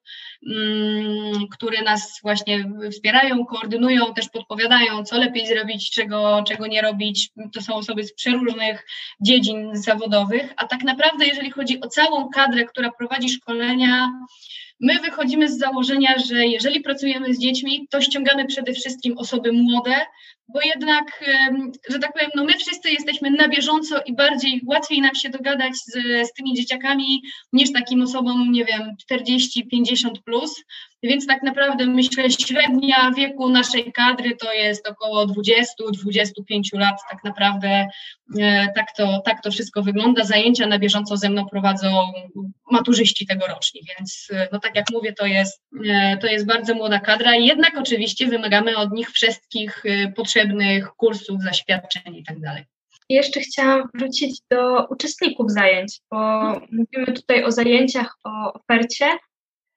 które 1.52 1.82
nas 1.82 2.20
właśnie 2.24 2.66
wspierają, 2.92 3.46
koordynują, 3.46 4.14
też 4.14 4.30
podpowiadają, 4.30 5.04
co 5.04 5.18
lepiej 5.18 5.48
zrobić, 5.48 5.92
czego, 5.92 6.44
czego 6.48 6.68
nie 6.68 6.82
robić. 6.82 7.30
To 7.54 7.62
są 7.62 7.76
osoby 7.76 8.04
z 8.04 8.14
przeróżnych 8.14 8.86
dziedzin 9.22 9.70
zawodowych, 9.74 10.54
a 10.58 10.68
tak 10.68 10.84
naprawdę, 10.84 11.26
jeżeli 11.26 11.52
chodzi 11.52 11.82
o 11.82 11.88
całą 11.88 12.30
kadrę, 12.30 12.66
która 12.66 12.92
prowadzi 12.92 13.30
szkolenia, 13.30 14.12
My 14.80 15.00
wychodzimy 15.00 15.50
z 15.50 15.58
założenia, 15.58 16.16
że 16.26 16.46
jeżeli 16.46 16.82
pracujemy 16.82 17.34
z 17.34 17.40
dziećmi, 17.40 17.88
to 17.90 18.02
ściągamy 18.02 18.46
przede 18.46 18.74
wszystkim 18.74 19.18
osoby 19.18 19.52
młode, 19.52 19.96
bo 20.48 20.60
jednak, 20.62 21.24
że 21.90 22.00
tak 22.00 22.14
powiem, 22.14 22.30
no 22.36 22.44
my 22.44 22.54
wszyscy 22.54 22.92
jesteśmy 22.92 23.32
na 23.32 23.48
bieżąco 23.48 24.02
i 24.06 24.16
bardziej 24.16 24.62
łatwiej 24.66 25.02
nam 25.02 25.16
się 25.16 25.30
dogadać 25.30 25.74
z, 25.76 25.94
z 26.30 26.34
tymi 26.34 26.54
dzieciakami 26.54 27.22
niż 27.54 27.72
takim 27.74 28.02
osobom, 28.02 28.52
nie 28.52 28.66
wiem, 28.66 28.96
40, 29.02 29.68
50 29.68 30.24
plus, 30.24 30.64
więc 31.08 31.28
tak 31.28 31.44
naprawdę 31.44 31.86
myślę, 31.86 32.32
średnia 32.32 33.12
wieku 33.18 33.50
naszej 33.50 33.92
kadry 33.92 34.36
to 34.36 34.54
jest 34.54 34.88
około 34.88 35.26
20-25 35.26 35.64
lat. 36.74 36.96
Tak 37.10 37.24
naprawdę 37.24 37.88
e, 38.40 38.68
tak 38.76 38.86
to, 38.98 39.22
tak 39.26 39.42
to 39.44 39.52
wszystko 39.52 39.84
wygląda. 39.84 40.24
Zajęcia 40.24 40.68
na 40.68 40.80
bieżąco 40.80 41.18
ze 41.18 41.30
mną 41.30 41.46
prowadzą 41.46 41.88
maturzyści 42.72 43.28
tegoroczni, 43.28 43.82
więc 43.98 44.28
e, 44.34 44.48
no 44.52 44.60
tak 44.60 44.76
jak 44.76 44.86
mówię, 44.94 45.14
to 45.14 45.26
jest, 45.26 45.62
e, 45.88 46.18
to 46.18 46.28
jest 46.28 46.46
bardzo 46.46 46.76
młoda 46.76 47.00
kadra 47.00 47.36
jednak 47.36 47.78
oczywiście 47.78 48.28
wymagamy 48.28 48.78
od 48.78 48.92
nich 48.92 49.12
wszystkich 49.12 49.84
potrzebnych 50.16 50.88
kursów, 50.88 51.42
zaświadczeń 51.42 52.16
i 52.16 52.24
tak 52.24 52.40
dalej. 52.40 52.64
Jeszcze 53.10 53.40
chciałam 53.40 53.90
wrócić 53.94 54.42
do 54.52 54.88
uczestników 54.88 55.52
zajęć, 55.52 56.00
bo 56.12 56.52
mówimy 56.72 57.14
tutaj 57.16 57.44
o 57.44 57.52
zajęciach, 57.52 58.18
o 58.24 58.54
ofercie, 58.54 59.06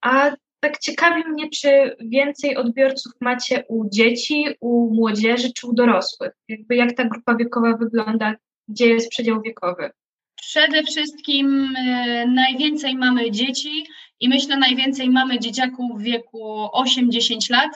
a 0.00 0.30
tak 0.60 0.78
ciekawi 0.78 1.24
mnie, 1.28 1.50
czy 1.50 1.96
więcej 2.00 2.56
odbiorców 2.56 3.12
macie 3.20 3.64
u 3.68 3.88
dzieci, 3.90 4.44
u 4.60 4.94
młodzieży 4.94 5.52
czy 5.52 5.66
u 5.66 5.72
dorosłych? 5.72 6.32
Jakby 6.48 6.76
jak 6.76 6.92
ta 6.92 7.04
grupa 7.04 7.34
wiekowa 7.34 7.76
wygląda, 7.76 8.34
gdzie 8.68 8.86
jest 8.86 9.10
przedział 9.10 9.42
wiekowy? 9.42 9.90
Przede 10.36 10.82
wszystkim 10.82 11.76
y, 11.76 12.26
najwięcej 12.28 12.96
mamy 12.96 13.30
dzieci 13.30 13.86
i 14.20 14.28
myślę 14.28 14.56
najwięcej 14.56 15.10
mamy 15.10 15.38
dzieciaków 15.38 15.98
w 15.98 16.02
wieku 16.02 16.68
8-10 16.74 17.50
lat, 17.50 17.70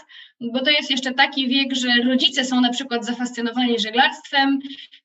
bo 0.53 0.61
to 0.61 0.71
jest 0.71 0.91
jeszcze 0.91 1.15
taki 1.15 1.49
wiek, 1.49 1.75
że 1.75 1.89
rodzice 2.05 2.45
są 2.45 2.61
na 2.61 2.71
przykład 2.71 3.07
zafascynowani 3.07 3.79
żeglarstwem 3.79 4.59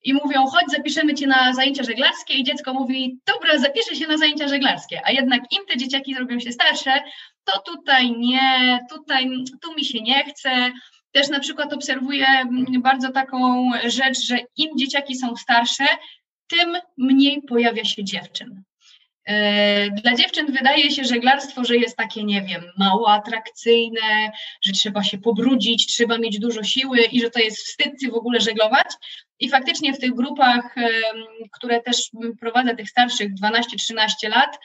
i 0.04 0.14
mówią, 0.14 0.46
chodź 0.46 0.72
zapiszemy 0.72 1.14
cię 1.14 1.28
na 1.28 1.54
zajęcia 1.54 1.84
żeglarskie 1.84 2.34
i 2.34 2.44
dziecko 2.44 2.74
mówi, 2.74 3.20
dobra, 3.28 3.60
zapiszę 3.60 3.96
się 3.96 4.08
na 4.08 4.18
zajęcia 4.18 4.48
żeglarskie, 4.48 5.02
a 5.06 5.12
jednak 5.12 5.42
im 5.52 5.66
te 5.68 5.78
dzieciaki 5.78 6.14
zrobią 6.16 6.40
się 6.40 6.52
starsze, 6.52 6.92
to 7.44 7.60
tutaj 7.60 8.12
nie, 8.12 8.80
tutaj 8.90 9.30
tu 9.62 9.74
mi 9.76 9.86
się 9.86 10.02
nie 10.02 10.24
chce. 10.24 10.72
Też 11.12 11.30
na 11.30 11.40
przykład 11.40 11.74
obserwuję 11.74 12.26
bardzo 12.80 13.12
taką 13.12 13.72
rzecz, 13.86 14.20
że 14.20 14.38
im 14.58 14.78
dzieciaki 14.78 15.16
są 15.16 15.36
starsze, 15.36 15.86
tym 16.48 16.78
mniej 16.98 17.42
pojawia 17.42 17.84
się 17.84 18.04
dziewczyn. 18.04 18.64
E, 19.28 19.92
dla 19.92 20.16
dziewczyn 20.16 20.46
wydaje 20.46 20.92
się 20.92 21.04
żeglarstwo, 21.04 21.66
że 21.66 21.78
jest 21.78 21.98
takie, 21.98 22.24
nie 22.24 22.42
wiem, 22.42 22.64
mało 22.78 23.12
atrakcyjne, 23.12 24.32
że 24.62 24.72
trzeba 24.72 25.04
się 25.04 25.18
pobrudzić, 25.18 25.88
trzeba 25.88 26.18
mieć 26.18 26.40
dużo 26.40 26.64
siły 26.64 27.00
i 27.02 27.22
że 27.22 27.30
to 27.30 27.40
jest 27.40 27.58
wstyd 27.58 28.12
w 28.12 28.16
ogóle 28.16 28.40
żeglować. 28.40 28.88
I 29.40 29.50
faktycznie 29.50 29.94
w 29.94 30.00
tych 30.00 30.14
grupach, 30.14 30.76
które 31.52 31.82
też 31.82 32.10
prowadzę, 32.40 32.76
tych 32.76 32.90
starszych 32.90 33.32
12-13 33.34 34.30
lat, 34.30 34.60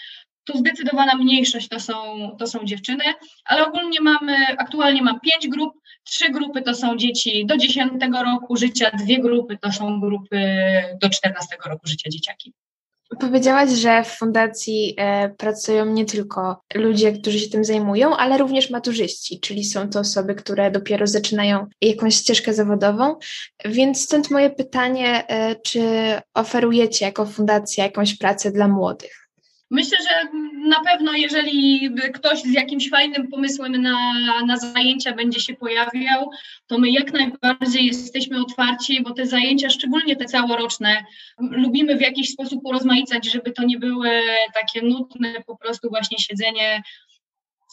tu 0.45 0.59
zdecydowana 0.59 1.14
mniejszość 1.14 1.69
to 1.69 1.81
są, 1.81 1.95
to 2.38 2.47
są 2.47 2.64
dziewczyny, 2.64 3.04
ale 3.45 3.66
ogólnie 3.66 4.00
mamy, 4.00 4.37
aktualnie 4.59 5.02
mam 5.02 5.21
pięć 5.21 5.49
grup, 5.49 5.73
trzy 6.04 6.31
grupy 6.31 6.62
to 6.62 6.75
są 6.75 6.97
dzieci 6.97 7.47
do 7.47 7.57
10 7.57 7.92
roku 8.23 8.57
życia, 8.57 8.90
dwie 8.90 9.19
grupy 9.19 9.59
to 9.59 9.73
są 9.73 10.00
grupy 10.00 10.38
do 11.02 11.11
14 11.11 11.57
roku 11.66 11.87
życia 11.87 12.11
dzieciaki. 12.11 12.52
Powiedziałaś, 13.21 13.71
że 13.71 14.04
w 14.04 14.09
fundacji 14.09 14.95
e, 14.99 15.28
pracują 15.28 15.87
nie 15.87 16.04
tylko 16.04 16.61
ludzie, 16.75 17.12
którzy 17.12 17.38
się 17.38 17.49
tym 17.49 17.64
zajmują, 17.64 18.16
ale 18.16 18.38
również 18.38 18.71
maturzyści, 18.71 19.40
czyli 19.40 19.64
są 19.64 19.90
to 19.90 20.00
osoby, 20.00 20.35
które 20.35 20.71
dopiero 20.71 21.07
zaczynają 21.07 21.66
jakąś 21.81 22.14
ścieżkę 22.14 22.54
zawodową. 22.54 23.16
Więc 23.64 24.02
stąd 24.02 24.31
moje 24.31 24.50
pytanie, 24.50 25.28
e, 25.28 25.57
czy 25.57 25.83
oferujecie 26.35 27.04
jako 27.04 27.26
fundacja 27.26 27.85
jakąś 27.85 28.19
pracę 28.19 28.50
dla 28.50 28.69
młodych? 28.69 29.22
Myślę, 29.73 29.99
że 29.99 30.38
na 30.69 30.81
pewno, 30.81 31.12
jeżeli 31.12 31.91
ktoś 32.14 32.43
z 32.43 32.52
jakimś 32.52 32.91
fajnym 32.91 33.29
pomysłem 33.29 33.83
na, 33.83 34.12
na 34.47 34.57
zajęcia 34.57 35.12
będzie 35.14 35.41
się 35.41 35.55
pojawiał, 35.55 36.31
to 36.67 36.79
my 36.79 36.91
jak 36.91 37.12
najbardziej 37.12 37.87
jesteśmy 37.87 38.41
otwarci, 38.41 39.02
bo 39.02 39.11
te 39.14 39.26
zajęcia, 39.26 39.71
szczególnie 39.71 40.17
te 40.17 40.25
całoroczne, 40.25 41.05
lubimy 41.41 41.97
w 41.97 42.00
jakiś 42.00 42.31
sposób 42.31 42.61
urozmaicać, 42.64 43.33
żeby 43.33 43.52
to 43.52 43.64
nie 43.64 43.79
były 43.79 44.11
takie 44.55 44.83
nudne 44.83 45.35
po 45.47 45.57
prostu 45.57 45.88
właśnie 45.88 46.19
siedzenie 46.19 46.83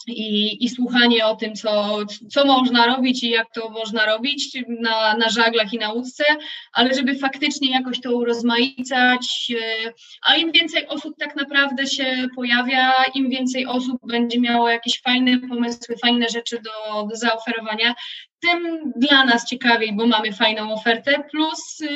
i, 0.06 0.64
i 0.64 0.68
słuchanie 0.68 1.26
o 1.26 1.36
tym, 1.36 1.54
co, 1.54 1.98
co 2.30 2.44
można 2.44 2.86
robić 2.86 3.22
i 3.22 3.30
jak 3.30 3.52
to 3.54 3.70
można 3.70 4.06
robić 4.06 4.58
na, 4.68 5.16
na 5.16 5.28
żaglach 5.28 5.72
i 5.72 5.78
na 5.78 5.92
łódce, 5.92 6.24
ale 6.72 6.94
żeby 6.94 7.18
faktycznie 7.18 7.70
jakoś 7.70 8.00
to 8.00 8.16
urozmaicać, 8.16 9.52
e, 9.60 9.92
a 10.22 10.36
im 10.36 10.52
więcej 10.52 10.86
osób 10.86 11.14
tak 11.18 11.36
naprawdę 11.36 11.86
się 11.86 12.28
pojawia, 12.36 12.92
im 13.14 13.30
więcej 13.30 13.66
osób 13.66 13.96
będzie 14.06 14.40
miało 14.40 14.68
jakieś 14.68 15.00
fajne 15.00 15.38
pomysły, 15.38 15.96
fajne 16.02 16.28
rzeczy 16.28 16.60
do, 16.62 17.06
do 17.06 17.16
zaoferowania, 17.16 17.94
tym 18.40 18.92
dla 18.96 19.24
nas 19.24 19.46
ciekawiej, 19.46 19.92
bo 19.92 20.06
mamy 20.06 20.32
fajną 20.32 20.72
ofertę, 20.72 21.24
plus 21.30 21.80
y, 21.80 21.88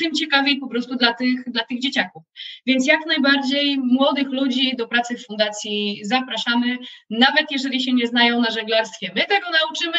tym 0.00 0.12
ciekawiej 0.12 0.58
po 0.58 0.68
prostu 0.68 0.96
dla 0.96 1.14
tych, 1.14 1.44
dla 1.46 1.64
tych 1.64 1.80
dzieciaków. 1.80 2.22
Więc 2.66 2.86
jak 2.86 3.06
najbardziej 3.06 3.78
młodych 3.78 4.28
ludzi 4.28 4.76
do 4.76 4.88
pracy 4.88 5.16
w 5.16 5.26
fundacji 5.26 6.00
zapraszamy, 6.02 6.78
nawet 7.10 7.50
jeżeli 7.50 7.82
się 7.82 7.92
nie 7.92 8.06
znają 8.06 8.40
na 8.40 8.50
żeglarstwie, 8.50 9.12
my 9.14 9.24
tego 9.26 9.46
nauczymy, 9.50 9.98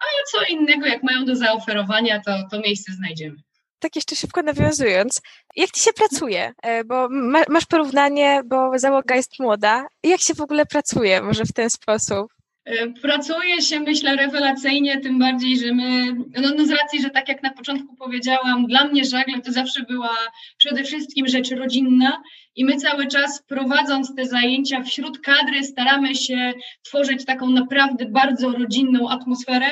a 0.00 0.04
co 0.30 0.44
innego, 0.44 0.86
jak 0.86 1.02
mają 1.02 1.24
do 1.24 1.36
zaoferowania, 1.36 2.20
to, 2.26 2.32
to 2.50 2.60
miejsce 2.60 2.92
znajdziemy 2.92 3.36
tak 3.84 3.96
jeszcze 3.96 4.16
szybko 4.16 4.42
nawiązując, 4.42 5.20
jak 5.56 5.70
ci 5.70 5.80
się 5.80 5.92
pracuje? 5.92 6.52
E, 6.62 6.84
bo 6.84 7.08
masz 7.48 7.66
porównanie, 7.66 8.42
bo 8.44 8.78
załoga 8.78 9.16
jest 9.16 9.38
młoda. 9.38 9.86
Jak 10.02 10.20
się 10.20 10.34
w 10.34 10.40
ogóle 10.40 10.66
pracuje, 10.66 11.22
może 11.22 11.44
w 11.44 11.52
ten 11.52 11.70
sposób? 11.70 12.33
E, 12.64 12.86
pracuje 12.86 13.62
się, 13.62 13.80
myślę, 13.80 14.16
rewelacyjnie, 14.16 15.00
tym 15.00 15.18
bardziej, 15.18 15.58
że 15.58 15.74
my, 15.74 16.14
no, 16.14 16.50
no 16.56 16.66
z 16.66 16.70
racji, 16.70 17.02
że 17.02 17.10
tak 17.10 17.28
jak 17.28 17.42
na 17.42 17.50
początku 17.50 17.96
powiedziałam, 17.96 18.66
dla 18.66 18.84
mnie 18.84 19.04
żagle 19.04 19.40
to 19.40 19.52
zawsze 19.52 19.82
była 19.82 20.16
przede 20.56 20.84
wszystkim 20.84 21.28
rzecz 21.28 21.50
rodzinna 21.50 22.22
i 22.56 22.64
my 22.64 22.76
cały 22.76 23.06
czas 23.06 23.42
prowadząc 23.42 24.14
te 24.14 24.26
zajęcia 24.26 24.82
wśród 24.82 25.18
kadry 25.18 25.64
staramy 25.64 26.14
się 26.14 26.52
tworzyć 26.82 27.24
taką 27.24 27.50
naprawdę 27.50 28.06
bardzo 28.06 28.52
rodzinną 28.52 29.08
atmosferę 29.08 29.66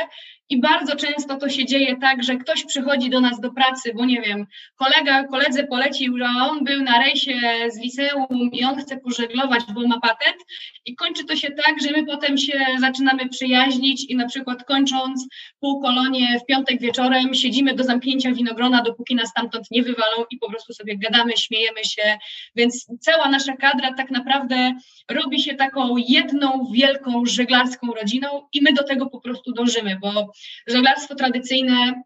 i 0.53 0.61
bardzo 0.61 0.97
często 0.97 1.37
to 1.37 1.49
się 1.49 1.65
dzieje 1.65 1.97
tak, 1.97 2.23
że 2.23 2.37
ktoś 2.37 2.65
przychodzi 2.65 3.11
do 3.11 3.21
nas 3.21 3.41
do 3.41 3.53
pracy, 3.53 3.93
bo 3.95 4.05
nie 4.05 4.21
wiem, 4.21 4.47
kolega 4.77 5.25
koledze 5.25 5.65
polecił, 5.65 6.19
że 6.19 6.25
on 6.25 6.65
był 6.65 6.83
na 6.83 6.99
rejsie 6.99 7.41
z 7.69 7.79
liceum 7.79 8.51
i 8.53 8.65
on 8.65 8.77
chce 8.77 8.97
pożeglować, 8.97 9.63
bo 9.75 9.89
ma 9.89 10.01
patent. 10.01 10.37
I 10.85 10.95
kończy 10.95 11.25
to 11.25 11.37
się 11.37 11.49
tak, 11.51 11.83
że 11.83 11.91
my 11.91 12.07
potem 12.07 12.39
się 12.39 12.67
zaczynamy 12.81 13.29
przyjaźnić 13.29 14.05
i 14.05 14.17
na 14.17 14.29
przykład 14.29 14.65
kończąc 14.65 15.27
półkolonie 15.61 16.41
w 16.41 16.47
piątek 16.47 16.81
wieczorem 16.81 17.35
siedzimy 17.35 17.75
do 17.75 17.85
zamknięcia 17.85 18.33
winogrona, 18.33 18.83
dopóki 18.83 19.15
nas 19.15 19.29
stamtąd 19.29 19.71
nie 19.71 19.83
wywalą 19.83 20.25
i 20.31 20.39
po 20.39 20.51
prostu 20.51 20.75
sobie 20.75 20.99
gadamy, 20.99 21.33
śmiejemy 21.37 21.85
się, 21.85 22.19
więc 22.57 22.87
cała 23.01 23.29
nasza 23.29 23.57
kadra 23.57 23.95
tak 23.95 24.11
naprawdę 24.11 24.73
robi 25.11 25.43
się 25.43 25.55
taką 25.55 25.97
jedną 25.97 26.67
wielką 26.73 27.27
żeglarską 27.27 27.87
rodziną 27.87 28.29
i 28.53 28.63
my 28.63 28.73
do 28.73 28.83
tego 28.83 29.07
po 29.07 29.21
prostu 29.21 29.53
dążymy, 29.53 29.99
bo 30.01 30.33
żeglarstwo 30.67 31.15
tradycyjne 31.15 32.03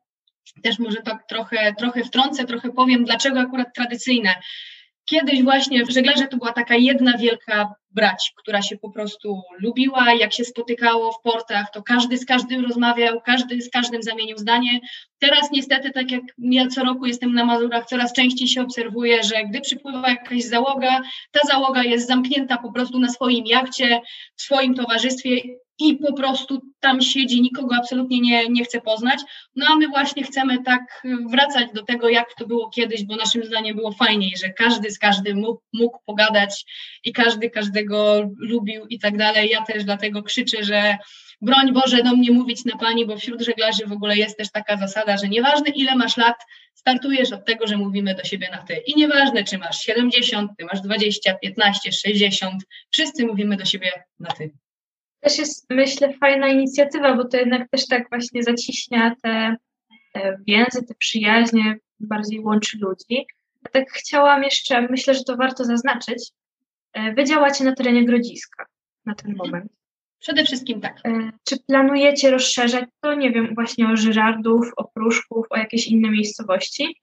też 0.62 0.78
może 0.78 0.96
tak 0.96 1.28
trochę, 1.28 1.74
trochę 1.78 2.04
wtrącę, 2.04 2.44
trochę 2.44 2.72
powiem, 2.72 3.04
dlaczego 3.04 3.40
akurat 3.40 3.74
tradycyjne. 3.74 4.34
Kiedyś 5.04 5.42
właśnie 5.42 5.84
w 5.84 5.90
żeglarze 5.90 6.26
to 6.26 6.36
była 6.36 6.52
taka 6.52 6.76
jedna 6.76 7.18
wielka 7.18 7.74
brać, 7.90 8.32
która 8.36 8.62
się 8.62 8.76
po 8.76 8.90
prostu 8.90 9.42
lubiła, 9.60 10.14
jak 10.14 10.32
się 10.32 10.44
spotykało 10.44 11.12
w 11.12 11.22
portach, 11.22 11.66
to 11.72 11.82
każdy 11.82 12.18
z 12.18 12.26
każdym 12.26 12.64
rozmawiał, 12.64 13.20
każdy 13.20 13.62
z 13.62 13.70
każdym 13.70 14.02
zamienił 14.02 14.38
zdanie. 14.38 14.80
Teraz 15.18 15.50
niestety, 15.52 15.90
tak 15.90 16.10
jak 16.10 16.22
ja 16.38 16.66
co 16.66 16.84
roku 16.84 17.06
jestem 17.06 17.34
na 17.34 17.44
Mazurach, 17.44 17.86
coraz 17.86 18.12
częściej 18.12 18.48
się 18.48 18.62
obserwuje, 18.62 19.22
że 19.22 19.44
gdy 19.44 19.60
przypływa 19.60 20.08
jakaś 20.08 20.44
załoga, 20.44 21.00
ta 21.30 21.40
załoga 21.48 21.82
jest 21.82 22.06
zamknięta 22.06 22.56
po 22.58 22.72
prostu 22.72 22.98
na 22.98 23.08
swoim 23.08 23.46
jachcie, 23.46 24.00
w 24.36 24.42
swoim 24.42 24.74
towarzystwie 24.74 25.40
i 25.78 25.94
po 25.94 26.12
prostu 26.12 26.60
tam 26.80 27.00
siedzi, 27.00 27.42
nikogo 27.42 27.76
absolutnie 27.76 28.20
nie, 28.20 28.48
nie 28.48 28.64
chce 28.64 28.80
poznać. 28.80 29.20
No 29.56 29.66
a 29.68 29.76
my 29.76 29.88
właśnie 29.88 30.22
chcemy 30.22 30.62
tak 30.62 31.02
wracać 31.30 31.72
do 31.74 31.82
tego, 31.82 32.08
jak 32.08 32.34
to 32.38 32.46
było 32.46 32.70
kiedyś, 32.70 33.04
bo 33.04 33.16
naszym 33.16 33.44
zdaniem 33.44 33.76
było 33.76 33.92
fajniej, 33.92 34.32
że 34.42 34.50
każdy 34.50 34.90
z 34.90 34.98
każdym 34.98 35.38
mógł, 35.38 35.60
mógł 35.72 35.98
pogadać 36.06 36.64
i 37.04 37.12
każdy 37.12 37.50
każdego 37.50 38.30
lubił 38.38 38.86
i 38.86 38.98
tak 38.98 39.18
dalej. 39.18 39.50
Ja 39.50 39.62
też 39.62 39.84
dlatego 39.84 40.22
krzyczę, 40.22 40.64
że 40.64 40.96
broń 41.40 41.72
Boże 41.72 42.02
do 42.02 42.16
mnie 42.16 42.30
mówić 42.30 42.64
na 42.64 42.76
pani, 42.76 43.06
bo 43.06 43.16
wśród 43.16 43.42
żeglarzy 43.42 43.86
w 43.86 43.92
ogóle 43.92 44.16
jest 44.16 44.38
też 44.38 44.50
taka 44.50 44.76
zasada, 44.76 45.16
że 45.16 45.28
nieważne 45.28 45.70
ile 45.70 45.96
masz 45.96 46.16
lat, 46.16 46.36
startujesz 46.74 47.32
od 47.32 47.44
tego, 47.44 47.66
że 47.66 47.76
mówimy 47.76 48.14
do 48.14 48.24
siebie 48.24 48.48
na 48.50 48.58
ty. 48.58 48.76
I 48.86 48.96
nieważne, 48.96 49.44
czy 49.44 49.58
masz 49.58 49.80
70, 49.80 50.50
ty 50.58 50.64
masz 50.64 50.80
20, 50.80 51.34
15, 51.34 51.92
60, 51.92 52.62
wszyscy 52.90 53.26
mówimy 53.26 53.56
do 53.56 53.64
siebie 53.64 53.92
na 54.18 54.30
ty 54.30 54.50
też 55.26 55.38
jest, 55.38 55.66
myślę, 55.70 56.14
fajna 56.20 56.48
inicjatywa, 56.48 57.16
bo 57.16 57.24
to 57.24 57.36
jednak 57.36 57.70
też 57.70 57.86
tak 57.86 58.08
właśnie 58.10 58.42
zaciśnia 58.42 59.14
te, 59.22 59.56
te 60.12 60.38
więzy, 60.46 60.82
te 60.88 60.94
przyjaźnie, 60.94 61.76
bardziej 62.00 62.40
łączy 62.40 62.78
ludzi. 62.80 63.26
A 63.64 63.68
tak 63.68 63.90
chciałam 63.90 64.42
jeszcze, 64.42 64.88
myślę, 64.88 65.14
że 65.14 65.24
to 65.24 65.36
warto 65.36 65.64
zaznaczyć, 65.64 66.30
e, 66.92 67.14
wy 67.14 67.24
działacie 67.24 67.64
na 67.64 67.74
terenie 67.74 68.04
Grodziska 68.04 68.66
na 69.06 69.14
ten 69.14 69.36
moment. 69.36 69.72
Przede 70.18 70.44
wszystkim 70.44 70.80
tak. 70.80 71.00
E, 71.04 71.30
czy 71.44 71.56
planujecie 71.68 72.30
rozszerzać 72.30 72.84
to, 73.00 73.14
nie 73.14 73.32
wiem, 73.32 73.54
właśnie 73.54 73.88
o 73.88 73.96
Żyrardów, 73.96 74.70
o 74.76 74.84
Pruszków, 74.84 75.46
o 75.50 75.56
jakieś 75.56 75.86
inne 75.86 76.10
miejscowości? 76.10 77.00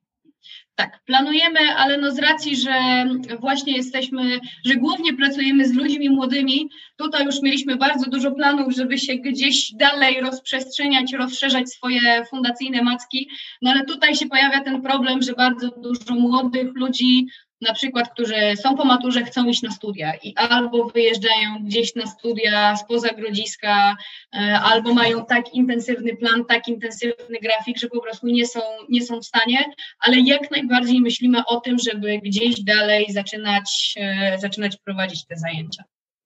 Tak, 0.76 1.00
planujemy, 1.06 1.60
ale 1.78 1.98
no 1.98 2.12
z 2.12 2.20
racji, 2.20 2.56
że 2.56 3.06
właśnie 3.40 3.78
jesteśmy, 3.78 4.40
że 4.66 4.76
głównie 4.76 5.14
pracujemy 5.14 5.68
z 5.68 5.74
ludźmi 5.74 6.10
młodymi, 6.10 6.70
tutaj 6.98 7.26
już 7.26 7.42
mieliśmy 7.42 7.76
bardzo 7.76 8.10
dużo 8.10 8.32
planów, 8.32 8.74
żeby 8.74 8.98
się 8.98 9.16
gdzieś 9.16 9.72
dalej 9.74 10.22
rozprzestrzeniać, 10.22 11.14
rozszerzać 11.14 11.70
swoje 11.70 12.26
fundacyjne 12.30 12.82
macki, 12.84 13.30
no 13.62 13.72
ale 13.72 13.86
tutaj 13.86 14.16
się 14.16 14.26
pojawia 14.26 14.62
ten 14.62 14.82
problem, 14.82 15.22
że 15.22 15.34
bardzo 15.34 15.70
dużo 15.70 16.16
młodych 16.16 16.68
ludzi 16.76 17.28
na 17.64 17.74
przykład, 17.74 18.10
którzy 18.14 18.36
są 18.56 18.78
po 18.78 18.86
maturze, 18.86 19.24
chcą 19.24 19.48
iść 19.48 19.62
na 19.62 19.72
studia 19.72 20.14
i 20.24 20.36
albo 20.36 20.86
wyjeżdżają 20.88 21.64
gdzieś 21.64 21.96
na 21.96 22.06
studia 22.06 22.76
spoza 22.76 23.10
Grodziska, 23.10 23.96
e, 24.36 24.60
albo 24.60 24.94
mają 24.94 25.26
tak 25.26 25.54
intensywny 25.54 26.16
plan, 26.16 26.46
tak 26.46 26.68
intensywny 26.68 27.40
grafik, 27.42 27.78
że 27.78 27.88
po 27.88 28.02
prostu 28.02 28.28
nie 28.28 28.48
są, 28.48 28.60
nie 28.90 29.06
są 29.06 29.20
w 29.20 29.26
stanie, 29.26 29.66
ale 30.00 30.20
jak 30.20 30.52
najbardziej 30.52 31.02
myślimy 31.02 31.46
o 31.46 31.60
tym, 31.60 31.78
żeby 31.80 32.20
gdzieś 32.20 32.64
dalej 32.64 33.06
zaczynać, 33.10 33.94
e, 33.98 34.40
zaczynać 34.40 34.78
prowadzić 34.78 35.26
te 35.26 35.38
zajęcia. 35.38 35.84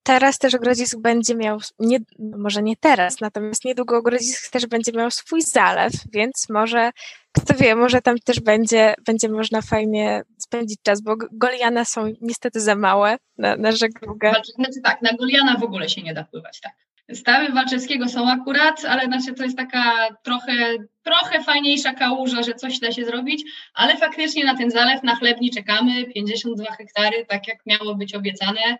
Teraz 0.07 0.39
też 0.39 0.53
Grodzisk 0.53 0.97
będzie 0.99 1.35
miał, 1.35 1.59
nie, 1.79 1.97
może 2.19 2.63
nie 2.63 2.75
teraz, 2.75 3.21
natomiast 3.21 3.65
niedługo 3.65 4.01
Grodzisk 4.01 4.51
też 4.51 4.65
będzie 4.65 4.91
miał 4.91 5.11
swój 5.11 5.41
zalew, 5.41 5.93
więc 6.13 6.49
może, 6.49 6.91
kto 7.31 7.53
wie, 7.53 7.75
może 7.75 8.01
tam 8.01 8.19
też 8.19 8.39
będzie, 8.39 8.95
będzie 9.05 9.29
można 9.29 9.61
fajnie 9.61 10.21
spędzić 10.37 10.79
czas, 10.83 11.01
bo 11.01 11.15
Goliana 11.31 11.85
są 11.85 12.13
niestety 12.21 12.61
za 12.61 12.75
małe 12.75 13.17
na, 13.37 13.55
na 13.55 13.71
żeglugę. 13.71 14.33
Znaczy 14.55 14.81
tak, 14.83 15.01
na 15.01 15.13
Goliana 15.13 15.57
w 15.57 15.63
ogóle 15.63 15.89
się 15.89 16.01
nie 16.01 16.13
da 16.13 16.23
pływać, 16.23 16.59
tak. 16.61 16.73
Stawy 17.13 17.53
Walczewskiego 17.53 18.09
są 18.09 18.29
akurat, 18.31 18.85
ale 18.85 19.05
znaczy 19.05 19.33
to 19.33 19.43
jest 19.43 19.57
taka 19.57 20.07
trochę, 20.23 20.53
trochę 21.03 21.43
fajniejsza 21.43 21.93
kałuża, 21.93 22.43
że 22.43 22.53
coś 22.53 22.79
da 22.79 22.91
się 22.91 23.05
zrobić, 23.05 23.43
ale 23.73 23.97
faktycznie 23.97 24.45
na 24.45 24.57
ten 24.57 24.71
zalew 24.71 25.03
na 25.03 25.15
chlebni 25.15 25.51
czekamy, 25.51 26.05
52 26.05 26.65
hektary, 26.65 27.25
tak 27.25 27.47
jak 27.47 27.57
miało 27.65 27.95
być 27.95 28.15
obiecane 28.15 28.77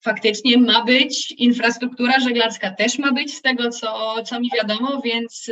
faktycznie 0.00 0.58
ma 0.58 0.84
być, 0.84 1.30
infrastruktura 1.32 2.20
żeglarska 2.20 2.70
też 2.70 2.98
ma 2.98 3.12
być, 3.12 3.34
z 3.34 3.42
tego 3.42 3.70
co, 3.70 4.22
co 4.22 4.40
mi 4.40 4.50
wiadomo, 4.56 5.00
więc 5.04 5.50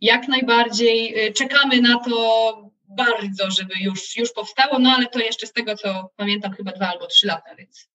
jak 0.00 0.28
najbardziej 0.28 1.26
y, 1.28 1.32
czekamy 1.32 1.80
na 1.80 1.98
to 1.98 2.74
bardzo, 2.88 3.50
żeby 3.50 3.74
już, 3.80 4.16
już 4.16 4.32
powstało, 4.32 4.78
no 4.78 4.90
ale 4.90 5.06
to 5.06 5.18
jeszcze 5.18 5.46
z 5.46 5.52
tego 5.52 5.76
co 5.76 6.10
pamiętam 6.16 6.52
chyba 6.52 6.72
dwa 6.72 6.88
albo 6.88 7.06
trzy 7.06 7.26
lata, 7.26 7.54
więc. 7.54 7.88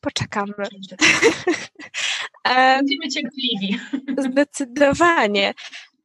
Poczekamy. 0.00 0.52
Będziemy 2.76 3.08
cierpliwi. 3.08 3.78
Zdecydowanie. 4.18 5.54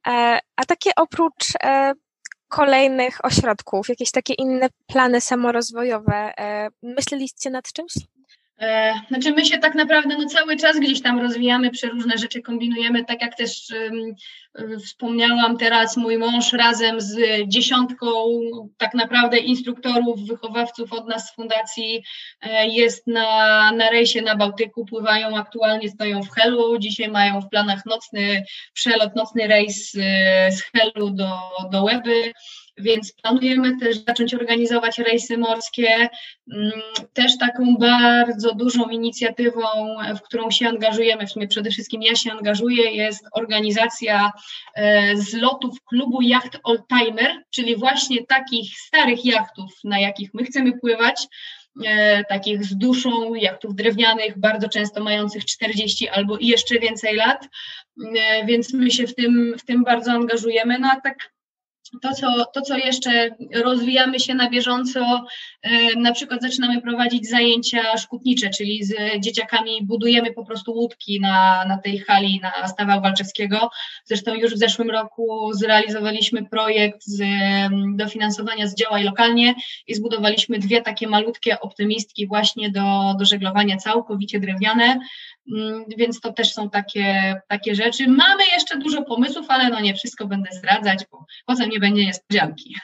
E, 0.06 0.38
a 0.56 0.64
takie 0.64 0.90
oprócz 0.96 1.44
e, 1.62 1.92
kolejnych 2.48 3.24
ośrodków, 3.24 3.88
jakieś 3.88 4.10
takie 4.10 4.34
inne 4.34 4.68
plany 4.86 5.20
samorozwojowe, 5.20 6.32
e, 6.38 6.68
myśleliście 6.82 7.50
nad 7.50 7.72
czymś? 7.72 7.92
E, 8.60 8.94
znaczy 9.08 9.32
my 9.32 9.44
się 9.44 9.58
tak 9.58 9.74
naprawdę 9.74 10.16
no 10.18 10.28
cały 10.28 10.56
czas 10.56 10.78
gdzieś 10.78 11.02
tam 11.02 11.18
rozwijamy, 11.20 11.70
przeróżne 11.70 12.18
rzeczy 12.18 12.42
kombinujemy, 12.42 13.04
tak 13.04 13.22
jak 13.22 13.36
też 13.36 13.72
um, 14.54 14.78
wspomniałam 14.78 15.58
teraz, 15.58 15.96
mój 15.96 16.18
mąż 16.18 16.52
razem 16.52 17.00
z 17.00 17.18
dziesiątką 17.48 18.08
tak 18.76 18.94
naprawdę 18.94 19.38
instruktorów, 19.38 20.26
wychowawców 20.26 20.92
od 20.92 21.08
nas 21.08 21.28
z 21.28 21.34
fundacji 21.34 22.02
e, 22.40 22.68
jest 22.68 23.06
na, 23.06 23.72
na 23.72 23.90
rejsie 23.90 24.22
na 24.22 24.36
Bałtyku, 24.36 24.86
pływają 24.86 25.36
aktualnie, 25.36 25.88
stoją 25.88 26.22
w 26.22 26.30
Helu, 26.30 26.78
dzisiaj 26.78 27.08
mają 27.08 27.40
w 27.40 27.48
planach 27.48 27.86
nocny 27.86 28.44
przelot, 28.72 29.16
nocny 29.16 29.46
rejs 29.46 29.92
z 30.50 30.62
Helu 30.62 31.10
do, 31.10 31.38
do 31.72 31.84
Łeby 31.84 32.32
więc 32.78 33.12
planujemy 33.12 33.78
też 33.80 34.04
zacząć 34.04 34.34
organizować 34.34 34.98
rejsy 34.98 35.38
morskie. 35.38 36.08
Mm, 36.52 36.72
też 37.12 37.38
taką 37.38 37.76
bardzo 37.76 38.54
dużą 38.54 38.88
inicjatywą, 38.88 39.62
w 40.16 40.22
którą 40.22 40.50
się 40.50 40.68
angażujemy, 40.68 41.26
w 41.26 41.30
sumie 41.30 41.48
przede 41.48 41.70
wszystkim 41.70 42.02
ja 42.02 42.14
się 42.14 42.32
angażuję, 42.32 42.90
jest 42.90 43.24
organizacja 43.32 44.32
e, 44.74 45.16
zlotów 45.16 45.82
klubu 45.84 46.22
jacht 46.22 46.58
Oldtimer, 46.64 47.42
czyli 47.50 47.76
właśnie 47.76 48.26
takich 48.26 48.78
starych 48.78 49.24
jachtów, 49.24 49.72
na 49.84 49.98
jakich 49.98 50.34
my 50.34 50.44
chcemy 50.44 50.78
pływać 50.78 51.26
e, 51.86 52.24
takich 52.24 52.64
z 52.64 52.76
duszą, 52.76 53.34
jachtów 53.34 53.74
drewnianych, 53.74 54.38
bardzo 54.38 54.68
często 54.68 55.04
mających 55.04 55.44
40 55.44 56.08
albo 56.08 56.38
i 56.38 56.46
jeszcze 56.46 56.78
więcej 56.78 57.16
lat, 57.16 57.48
e, 58.16 58.46
więc 58.46 58.72
my 58.72 58.90
się 58.90 59.06
w 59.06 59.14
tym, 59.14 59.54
w 59.58 59.64
tym 59.64 59.84
bardzo 59.84 60.12
angażujemy. 60.12 60.78
No 60.78 60.88
a 60.92 61.00
tak 61.00 61.35
to 62.02 62.12
co, 62.14 62.44
to, 62.54 62.60
co 62.60 62.76
jeszcze 62.76 63.28
rozwijamy 63.54 64.20
się 64.20 64.34
na 64.34 64.50
bieżąco, 64.50 65.24
e, 65.62 66.00
na 66.00 66.12
przykład 66.12 66.42
zaczynamy 66.42 66.82
prowadzić 66.82 67.28
zajęcia 67.28 67.96
szkutnicze, 67.96 68.50
czyli 68.50 68.84
z 68.84 68.94
dzieciakami 69.20 69.78
budujemy 69.82 70.32
po 70.32 70.44
prostu 70.44 70.72
łódki 70.72 71.20
na, 71.20 71.64
na 71.68 71.78
tej 71.78 71.98
hali 71.98 72.40
na 72.42 72.68
Stawa 72.68 73.00
Walczewskiego. 73.00 73.70
Zresztą 74.04 74.34
już 74.34 74.54
w 74.54 74.58
zeszłym 74.58 74.90
roku 74.90 75.50
zrealizowaliśmy 75.52 76.46
projekt 76.46 77.04
z 77.04 77.22
dofinansowania 77.96 78.66
z 78.66 78.74
Działaj 78.74 79.04
Lokalnie 79.04 79.54
i 79.86 79.94
zbudowaliśmy 79.94 80.58
dwie 80.58 80.82
takie 80.82 81.08
malutkie 81.08 81.60
optymistki 81.60 82.26
właśnie 82.26 82.70
do, 82.70 83.14
do 83.18 83.24
żeglowania 83.24 83.76
całkowicie 83.76 84.40
drewniane. 84.40 84.98
Mm, 85.52 85.84
więc 85.96 86.20
to 86.20 86.32
też 86.32 86.52
są 86.52 86.70
takie, 86.70 87.34
takie 87.48 87.74
rzeczy. 87.74 88.08
Mamy 88.08 88.42
jeszcze 88.52 88.78
dużo 88.78 89.02
pomysłów, 89.02 89.46
ale 89.48 89.68
no 89.68 89.80
nie 89.80 89.94
wszystko 89.94 90.26
będę 90.26 90.50
zdradzać, 90.52 91.04
bo 91.10 91.24
potem 91.46 91.70
nie 91.76 91.80
będzie 91.80 92.06
niespodzianki. 92.06 92.74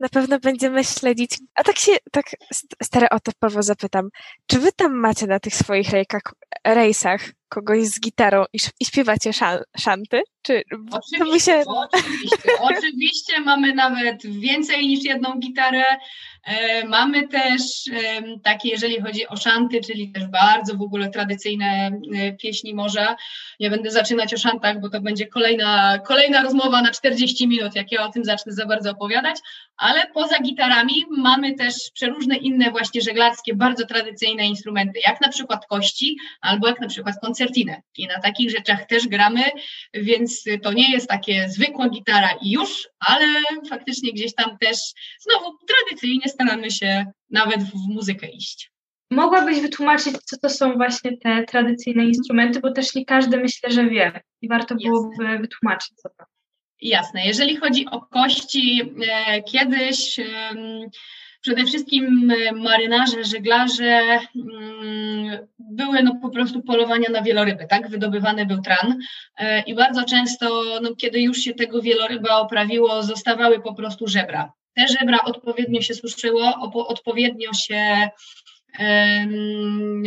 Na 0.00 0.08
pewno 0.08 0.38
będziemy 0.38 0.84
śledzić. 0.84 1.38
A 1.54 1.62
tak 1.62 1.78
się, 1.78 1.92
tak 2.12 2.24
stereotypowo 2.82 3.62
zapytam, 3.62 4.08
czy 4.46 4.58
wy 4.58 4.72
tam 4.72 4.94
macie 4.94 5.26
na 5.26 5.40
tych 5.40 5.54
swoich 5.54 5.90
rejkach, 5.90 6.22
rejsach 6.66 7.20
kogoś 7.48 7.84
z 7.84 8.00
gitarą 8.00 8.44
i, 8.52 8.58
i 8.80 8.84
śpiewacie 8.84 9.32
szan, 9.32 9.58
szanty? 9.78 10.22
Czy 10.42 10.62
oczywiście, 10.90 11.52
się... 11.52 11.64
oczywiście, 11.66 12.52
oczywiście 12.76 13.40
mamy 13.40 13.74
nawet 13.74 14.26
więcej 14.26 14.86
niż 14.86 15.04
jedną 15.04 15.38
gitarę. 15.38 15.84
E, 16.44 16.84
mamy 16.88 17.28
też 17.28 17.62
takie, 18.42 18.68
jeżeli 18.68 19.00
chodzi 19.00 19.28
o 19.28 19.36
szanty, 19.36 19.80
czyli 19.80 20.12
też 20.12 20.26
bardzo 20.26 20.76
w 20.76 20.82
ogóle 20.82 21.10
tradycyjne 21.10 21.90
e, 22.16 22.32
pieśni 22.32 22.74
morza. 22.74 23.16
Nie 23.60 23.70
będę 23.70 23.90
zaczynać 23.90 24.34
o 24.34 24.38
szantach, 24.38 24.80
bo 24.80 24.90
to 24.90 25.00
będzie 25.00 25.26
kolejna, 25.26 25.98
kolejna 25.98 26.42
rozmowa 26.42 26.82
na 26.82 26.90
40 26.90 27.48
minut, 27.48 27.74
jak 27.74 27.92
ja 27.92 28.04
o 28.04 28.12
tym 28.12 28.24
zacznę 28.24 28.52
za 28.52 28.66
bardzo 28.66 28.90
opowiadać, 28.90 29.36
ale 29.76 30.06
poza 30.14 30.38
gitarami 30.40 31.04
mamy 31.10 31.54
też 31.54 31.74
przeróżne 31.94 32.36
inne 32.36 32.70
właśnie 32.70 33.00
żeglarskie, 33.00 33.54
bardzo 33.54 33.86
tradycyjne 33.86 34.46
instrumenty, 34.46 35.00
jak 35.06 35.20
na 35.20 35.28
przykład 35.28 35.66
kości, 35.66 36.16
albo 36.40 36.68
jak 36.68 36.80
na 36.80 36.88
przykład 36.88 37.14
koncertinę. 37.36 37.82
I 37.96 38.06
na 38.06 38.20
takich 38.20 38.50
rzeczach 38.50 38.86
też 38.86 39.08
gramy, 39.08 39.42
więc 39.94 40.44
to 40.62 40.72
nie 40.72 40.92
jest 40.92 41.08
takie 41.08 41.48
zwykła 41.48 41.88
gitara 41.88 42.30
i 42.42 42.50
już, 42.50 42.88
ale 43.00 43.26
faktycznie 43.68 44.12
gdzieś 44.12 44.34
tam 44.34 44.58
też 44.58 44.78
znowu 45.20 45.56
tradycyjnie 45.66 46.28
staramy 46.28 46.70
się 46.70 47.06
nawet 47.30 47.62
w 47.62 47.88
muzykę 47.88 48.28
iść. 48.28 48.70
Mogłabyś 49.10 49.60
wytłumaczyć, 49.60 50.16
co 50.24 50.36
to 50.38 50.48
są 50.48 50.72
właśnie 50.74 51.16
te 51.16 51.44
tradycyjne 51.44 52.04
instrumenty, 52.04 52.60
bo 52.60 52.72
też 52.72 52.94
nie 52.94 53.04
każdy 53.04 53.36
myślę, 53.36 53.70
że 53.70 53.88
wie 53.88 54.20
i 54.42 54.48
warto 54.48 54.74
byłoby 54.74 55.38
wytłumaczyć, 55.38 55.94
co 55.96 56.08
to. 56.08 56.24
Jasne. 56.82 57.26
Jeżeli 57.26 57.56
chodzi 57.56 57.86
o 57.86 58.00
kości, 58.00 58.92
e, 59.08 59.42
kiedyś 59.42 60.20
przede 61.46 61.64
wszystkim 61.64 62.32
marynarze, 62.54 63.24
żeglarze 63.24 64.18
mm, 64.36 65.46
były 65.58 66.02
no 66.02 66.14
po 66.22 66.30
prostu 66.30 66.62
polowania 66.62 67.10
na 67.10 67.22
wieloryby, 67.22 67.66
tak? 67.70 67.90
Wydobywany 67.90 68.46
był 68.46 68.62
tran 68.62 68.98
e, 69.38 69.60
i 69.60 69.74
bardzo 69.74 70.04
często, 70.04 70.64
no, 70.82 70.94
kiedy 70.96 71.20
już 71.20 71.38
się 71.38 71.54
tego 71.54 71.82
wieloryba 71.82 72.36
oprawiło, 72.36 73.02
zostawały 73.02 73.62
po 73.62 73.74
prostu 73.74 74.08
żebra. 74.08 74.52
Te 74.74 74.88
żebra 74.88 75.18
odpowiednio 75.24 75.80
się 75.80 75.94
suszyło, 75.94 76.72
odpowiednio 76.74 77.52
się 77.52 78.08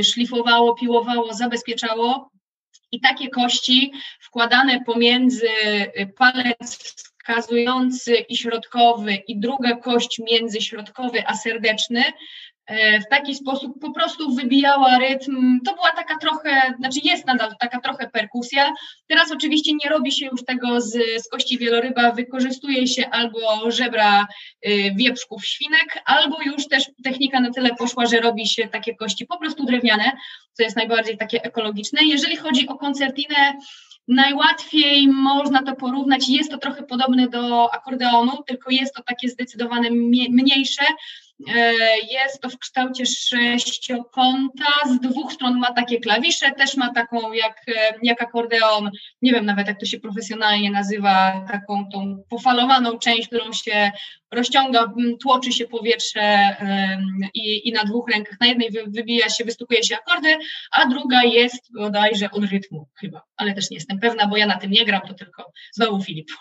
szlifowało, 0.04 0.76
piłowało, 0.76 1.34
zabezpieczało 1.34 2.32
i 2.92 3.02
takie 3.02 3.30
kości 3.30 3.92
wkładane 4.22 4.84
pomiędzy 4.86 5.50
palec 6.18 7.09
wskazujący 7.30 8.16
i 8.16 8.38
środkowy 8.38 9.16
i 9.16 9.40
druga 9.40 9.76
kość 9.76 10.22
międzyśrodkowy 10.32 11.28
a 11.28 11.36
serdeczny 11.36 12.04
E, 12.70 13.00
w 13.00 13.08
taki 13.10 13.36
sposób 13.36 13.80
po 13.82 13.92
prostu 13.92 14.36
wybijała 14.36 14.98
rytm. 15.00 15.60
To 15.66 15.74
była 15.74 15.92
taka 15.92 16.18
trochę, 16.18 16.74
znaczy 16.80 17.00
jest 17.04 17.26
nadal 17.26 17.56
taka 17.60 17.80
trochę 17.80 18.10
perkusja. 18.10 18.74
Teraz 19.08 19.32
oczywiście 19.32 19.74
nie 19.84 19.90
robi 19.90 20.12
się 20.12 20.26
już 20.26 20.46
tego 20.46 20.82
z, 20.82 20.92
z 21.26 21.30
kości 21.30 21.58
wieloryba, 21.58 22.12
wykorzystuje 22.12 22.88
się 22.88 23.10
albo 23.10 23.72
żebra 23.72 24.28
y, 24.68 24.94
wieprzków 24.96 25.46
świnek, 25.46 26.02
albo 26.06 26.38
już 26.46 26.68
też 26.68 26.84
technika 27.04 27.40
na 27.40 27.52
tyle 27.52 27.76
poszła, 27.76 28.06
że 28.06 28.20
robi 28.20 28.48
się 28.48 28.68
takie 28.68 28.96
kości 28.96 29.26
po 29.26 29.38
prostu 29.38 29.66
drewniane, 29.66 30.12
co 30.54 30.64
jest 30.64 30.76
najbardziej 30.76 31.18
takie 31.18 31.44
ekologiczne. 31.44 32.00
Jeżeli 32.04 32.36
chodzi 32.36 32.68
o 32.68 32.78
koncertinę, 32.78 33.54
najłatwiej 34.10 35.08
można 35.08 35.64
to 35.64 35.76
porównać. 35.76 36.30
Jest 36.30 36.52
to 36.52 36.58
trochę 36.58 36.84
podobne 36.84 37.28
do 37.28 37.74
akordeonu, 37.74 38.44
tylko 38.48 38.72
jest 38.72 38.96
to 38.96 39.04
takie 39.04 39.30
zdecydowane 39.30 39.90
mniejsze. 40.30 40.84
E, 41.48 41.74
jest 42.12 42.42
to 42.42 42.50
w 42.50 42.58
kształcie 42.58 43.06
sześciokąta, 43.06 44.66
z 44.86 45.00
dwóch 45.00 45.34
stron 45.34 45.60
ma 45.60 45.74
takie 45.74 46.00
klawisze, 46.00 46.52
też 46.52 46.78
ma 46.78 46.94
taką 46.94 47.34
jak, 47.34 47.62
e, 47.68 47.94
jak 48.04 48.22
akordeon, 48.22 48.92
nie 49.22 49.32
wiem 49.32 49.46
nawet 49.46 49.68
jak 49.68 49.80
to 49.80 49.86
się 49.86 50.00
profesjonalnie 50.00 50.72
nazywa, 50.72 51.46
taką 51.52 51.90
tą 51.94 52.24
pofalowaną 52.30 53.00
część, 53.00 53.28
którą 53.28 53.54
się 53.54 53.92
rozciąga, 54.32 54.94
tłoczy 55.22 55.52
się 55.52 55.68
powietrze 55.68 56.56
i, 57.34 57.70
i 57.70 57.72
na 57.72 57.84
dwóch 57.84 58.10
rękach, 58.10 58.40
na 58.40 58.48
jednej 58.48 58.70
wybija 58.88 59.30
się, 59.30 59.46
wystukuje 59.46 59.84
się 59.84 59.96
akordy, 59.96 60.38
a 60.72 60.86
druga 60.86 61.24
jest 61.24 61.74
bodajże 61.74 62.32
od 62.32 62.44
rytmu 62.44 62.88
chyba, 63.00 63.22
ale 63.38 63.54
też 63.54 63.70
nie 63.70 63.78
jestem 63.78 64.00
pewna, 64.00 64.28
bo 64.28 64.38
ja 64.38 64.46
na 64.46 64.58
tym 64.58 64.72
nie 64.72 64.86
gram, 64.86 65.02
to 65.08 65.14
tylko 65.14 65.52
znowu 65.72 66.04
Filip. 66.04 66.32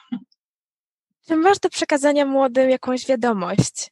Czy 1.29 1.37
masz 1.37 1.59
do 1.59 1.71
przekazania 1.71 2.25
młodym 2.25 2.71
jakąś 2.71 3.07
wiadomość? 3.07 3.91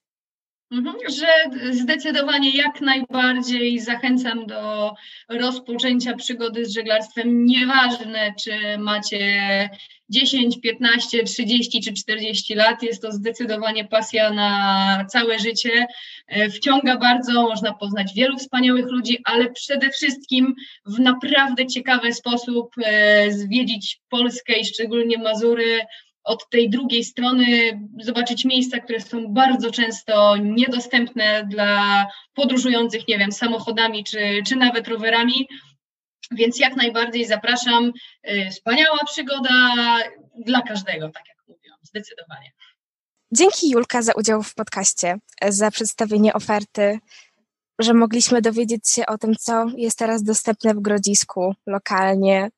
Mhm, 0.70 0.96
że 1.08 1.26
zdecydowanie 1.72 2.50
jak 2.50 2.80
najbardziej 2.80 3.80
zachęcam 3.80 4.46
do 4.46 4.92
rozpoczęcia 5.28 6.14
przygody 6.16 6.64
z 6.64 6.74
żeglarstwem. 6.74 7.44
Nieważne, 7.44 8.34
czy 8.40 8.78
macie 8.78 9.70
10, 10.08 10.60
15, 10.60 11.24
30 11.24 11.82
czy 11.82 11.92
40 11.92 12.54
lat, 12.54 12.82
jest 12.82 13.02
to 13.02 13.12
zdecydowanie 13.12 13.84
pasja 13.84 14.30
na 14.30 15.04
całe 15.10 15.38
życie. 15.38 15.86
E, 16.26 16.50
wciąga 16.50 16.96
bardzo, 16.96 17.42
można 17.42 17.74
poznać 17.74 18.14
wielu 18.14 18.38
wspaniałych 18.38 18.86
ludzi, 18.86 19.18
ale 19.24 19.52
przede 19.52 19.90
wszystkim 19.90 20.54
w 20.86 20.98
naprawdę 20.98 21.66
ciekawy 21.66 22.12
sposób 22.12 22.74
e, 22.84 23.32
zwiedzić 23.32 24.00
Polskę 24.08 24.58
i 24.58 24.64
szczególnie 24.64 25.18
Mazury 25.18 25.80
od 26.26 26.48
tej 26.50 26.70
drugiej 26.70 27.04
strony 27.04 27.46
zobaczyć 28.00 28.44
miejsca, 28.44 28.80
które 28.80 29.00
są 29.00 29.28
bardzo 29.28 29.70
często 29.70 30.36
niedostępne 30.36 31.46
dla 31.50 32.06
podróżujących, 32.34 33.08
nie 33.08 33.18
wiem, 33.18 33.32
samochodami 33.32 34.04
czy, 34.04 34.42
czy 34.46 34.56
nawet 34.56 34.88
rowerami. 34.88 35.48
Więc 36.30 36.58
jak 36.58 36.76
najbardziej 36.76 37.26
zapraszam. 37.26 37.92
Y, 38.30 38.50
wspaniała 38.50 38.98
przygoda 39.06 39.74
dla 40.44 40.62
każdego, 40.62 41.08
tak 41.08 41.28
jak 41.28 41.36
mówiłam, 41.48 41.78
zdecydowanie. 41.82 42.52
Dzięki 43.32 43.70
Julka 43.70 44.02
za 44.02 44.12
udział 44.12 44.42
w 44.42 44.54
podcaście, 44.54 45.18
za 45.48 45.70
przedstawienie 45.70 46.32
oferty, 46.32 46.98
że 47.78 47.94
mogliśmy 47.94 48.42
dowiedzieć 48.42 48.90
się 48.90 49.06
o 49.06 49.18
tym, 49.18 49.34
co 49.34 49.66
jest 49.76 49.98
teraz 49.98 50.22
dostępne 50.22 50.74
w 50.74 50.80
Grodzisku 50.80 51.54
lokalnie, 51.66 52.48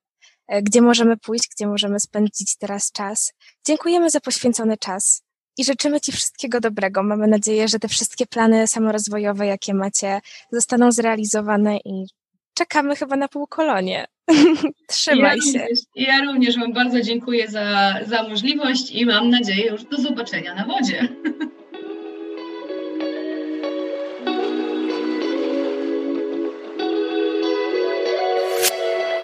gdzie 0.63 0.83
możemy 0.83 1.17
pójść, 1.17 1.49
gdzie 1.57 1.67
możemy 1.67 2.01
spędzić 2.01 2.57
teraz 2.57 2.93
czas. 2.93 3.33
Dziękujemy 3.67 4.11
za 4.11 4.21
poświęcony 4.21 4.77
czas 4.77 5.23
i 5.59 5.65
życzymy 5.65 6.01
Ci 6.01 6.13
wszystkiego 6.13 6.61
dobrego. 6.61 7.03
Mamy 7.03 7.27
nadzieję, 7.27 7.69
że 7.69 7.79
te 7.79 7.89
wszystkie 7.89 8.27
plany 8.27 8.67
samorozwojowe, 8.67 9.47
jakie 9.47 9.75
macie, 9.75 10.21
zostaną 10.53 10.93
zrealizowane 10.93 11.77
i 11.77 12.07
czekamy 12.55 12.97
chyba 12.97 13.17
na 13.17 13.29
półkolonie. 13.29 14.07
Trzymaj 14.89 15.37
ja 15.37 15.53
się. 15.53 15.59
Również, 15.59 15.79
ja 15.95 16.25
również 16.25 16.59
Wam 16.59 16.73
bardzo 16.73 17.01
dziękuję 17.01 17.49
za, 17.49 17.95
za 18.07 18.23
możliwość 18.23 18.91
i 18.91 19.07
mam 19.07 19.31
nadzieję 19.31 19.71
już 19.71 19.85
do 19.85 19.97
zobaczenia 19.97 20.55
na 20.55 20.67
wodzie. 20.67 21.09